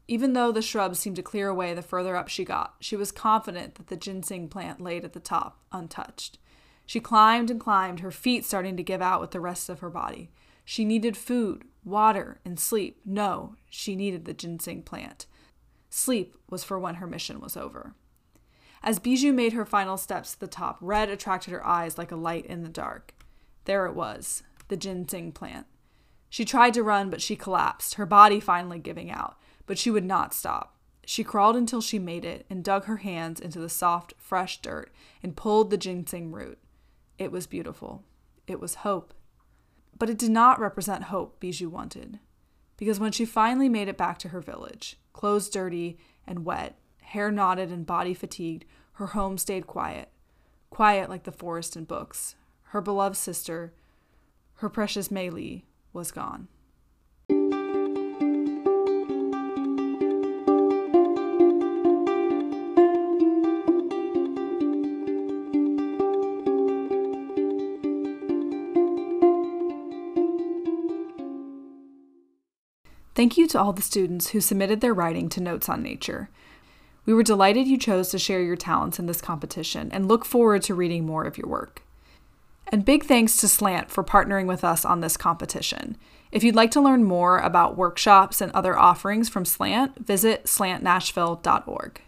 Even 0.09 0.33
though 0.33 0.53
the 0.53 0.63
shrubs 0.63 0.99
seemed 0.99 1.17
to 1.17 1.23
clear 1.23 1.49
away 1.49 1.73
the 1.73 1.83
further 1.83 2.17
up 2.17 2.29
she 2.29 2.45
got, 2.45 2.75
she 2.81 2.97
was 2.97 3.13
confident 3.13 3.77
that 3.77 3.87
the 3.87 3.97
ginseng 3.97 4.49
plant 4.49 4.81
laid 4.81 5.05
at 5.05 5.13
the 5.13 5.21
top, 5.21 5.59
untouched. 5.73 6.39
She 6.87 7.01
climbed 7.01 7.51
and 7.51 7.61
climbed, 7.61 8.01
her 8.01 8.11
feet 8.11 8.45
starting 8.45 8.77
to 8.77 8.83
give 8.83 9.01
out 9.01 9.21
with 9.21 9.31
the 9.31 9.41
rest 9.41 9.69
of 9.69 9.81
her 9.81 9.91
body. 9.91 10.31
She 10.65 10.85
needed 10.85 11.17
food, 11.17 11.65
water, 11.85 12.41
and 12.45 12.59
sleep. 12.59 13.01
No, 13.05 13.55
she 13.69 13.95
needed 13.97 14.25
the 14.25 14.35
ginseng 14.35 14.83
plant. 14.83 15.27
Sleep 15.89 16.37
was 16.49 16.65
for 16.65 16.79
when 16.79 16.97
her 16.97 17.07
mission 17.07 17.41
was 17.41 17.57
over. 17.57 17.95
As 18.83 18.99
Bijou 18.99 19.33
made 19.33 19.53
her 19.53 19.67
final 19.67 19.97
steps 19.97 20.33
to 20.33 20.41
the 20.41 20.47
top, 20.47 20.79
red 20.81 21.11
attracted 21.11 21.53
her 21.53 21.67
eyes 21.67 21.99
like 21.99 22.11
a 22.11 22.17
light 22.17 22.47
in 22.47 22.63
the 22.63 22.69
dark. 22.69 23.15
There 23.65 23.87
it 23.87 23.95
was, 23.95 24.43
the 24.69 24.77
ginseng 24.77 25.33
plant. 25.33 25.67
She 26.31 26.45
tried 26.45 26.75
to 26.75 26.83
run, 26.83 27.11
but 27.11 27.21
she 27.21 27.37
collapsed, 27.37 27.95
her 27.95 28.07
body 28.07 28.41
finally 28.41 28.79
giving 28.79 29.11
out. 29.11 29.37
But 29.67 29.79
she 29.79 29.91
would 29.91 30.05
not 30.05 30.33
stop. 30.33 30.77
She 31.05 31.25
crawled 31.25 31.57
until 31.57 31.81
she 31.81 31.99
made 31.99 32.25
it 32.25 32.47
and 32.49 32.63
dug 32.63 32.85
her 32.85 32.99
hands 32.99 33.41
into 33.41 33.59
the 33.59 33.69
soft, 33.69 34.15
fresh 34.17 34.63
dirt 34.63 34.93
and 35.23 35.37
pulled 35.37 35.71
the 35.71 35.77
ginseng 35.77 36.31
root. 36.31 36.59
It 37.21 37.31
was 37.31 37.47
beautiful. 37.47 38.03
It 38.47 38.61
was 38.61 38.77
hope. 38.77 39.13
But 39.97 40.09
it 40.09 40.17
did 40.17 40.31
not 40.31 40.59
represent 40.59 41.05
hope 41.05 41.39
Bijou 41.39 41.69
wanted. 41.69 42.19
Because 42.79 42.99
when 42.99 43.13
she 43.13 43.27
finally 43.27 43.69
made 43.69 43.89
it 43.89 43.99
back 43.99 44.17
to 44.21 44.31
her 44.31 44.41
village, 44.41 44.99
clothes 45.13 45.51
dirty 45.51 45.99
and 46.27 46.47
wet, 46.47 46.79
hair 47.03 47.31
knotted 47.31 47.71
and 47.71 47.85
body 47.85 48.15
fatigued, 48.15 48.65
her 48.93 49.09
home 49.09 49.37
stayed 49.37 49.67
quiet. 49.67 50.09
Quiet 50.71 51.11
like 51.11 51.25
the 51.25 51.31
forest 51.31 51.77
and 51.77 51.87
books. 51.87 52.37
Her 52.69 52.81
beloved 52.81 53.19
sister, 53.19 53.75
her 54.55 54.71
precious 54.71 55.11
Mei 55.11 55.29
Li, 55.29 55.67
was 55.93 56.13
gone. 56.13 56.49
Thank 73.21 73.37
you 73.37 73.47
to 73.49 73.61
all 73.61 73.75
the 73.75 73.83
students 73.83 74.31
who 74.31 74.41
submitted 74.41 74.81
their 74.81 74.95
writing 74.95 75.29
to 75.29 75.43
Notes 75.43 75.69
on 75.69 75.83
Nature. 75.83 76.31
We 77.05 77.13
were 77.13 77.23
delighted 77.23 77.67
you 77.67 77.77
chose 77.77 78.09
to 78.09 78.19
share 78.19 78.41
your 78.41 78.57
talents 78.57 78.99
in 78.99 79.05
this 79.05 79.21
competition 79.21 79.91
and 79.93 80.09
look 80.09 80.25
forward 80.25 80.63
to 80.63 80.75
reading 80.75 81.05
more 81.05 81.25
of 81.25 81.37
your 81.37 81.47
work. 81.47 81.83
And 82.69 82.83
big 82.83 83.05
thanks 83.05 83.37
to 83.37 83.47
Slant 83.47 83.91
for 83.91 84.03
partnering 84.03 84.47
with 84.47 84.65
us 84.65 84.87
on 84.87 85.03
this 85.03 85.19
competition. 85.19 85.99
If 86.33 86.43
you'd 86.43 86.55
like 86.55 86.71
to 86.71 86.81
learn 86.81 87.05
more 87.05 87.41
about 87.41 87.77
workshops 87.77 88.41
and 88.41 88.51
other 88.53 88.75
offerings 88.75 89.29
from 89.29 89.45
Slant, 89.45 89.99
visit 89.99 90.45
slantnashville.org. 90.45 92.01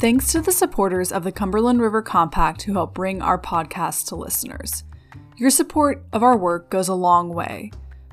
Thanks 0.00 0.32
to 0.32 0.40
the 0.40 0.50
supporters 0.50 1.12
of 1.12 1.24
the 1.24 1.32
Cumberland 1.32 1.82
River 1.82 2.00
Compact 2.00 2.62
who 2.62 2.72
help 2.72 2.94
bring 2.94 3.20
our 3.20 3.38
podcast 3.38 4.06
to 4.06 4.16
listeners. 4.16 4.82
Your 5.36 5.50
support 5.50 6.04
of 6.12 6.22
our 6.22 6.36
work 6.36 6.70
goes 6.70 6.86
a 6.86 6.94
long 6.94 7.30
way. 7.30 7.72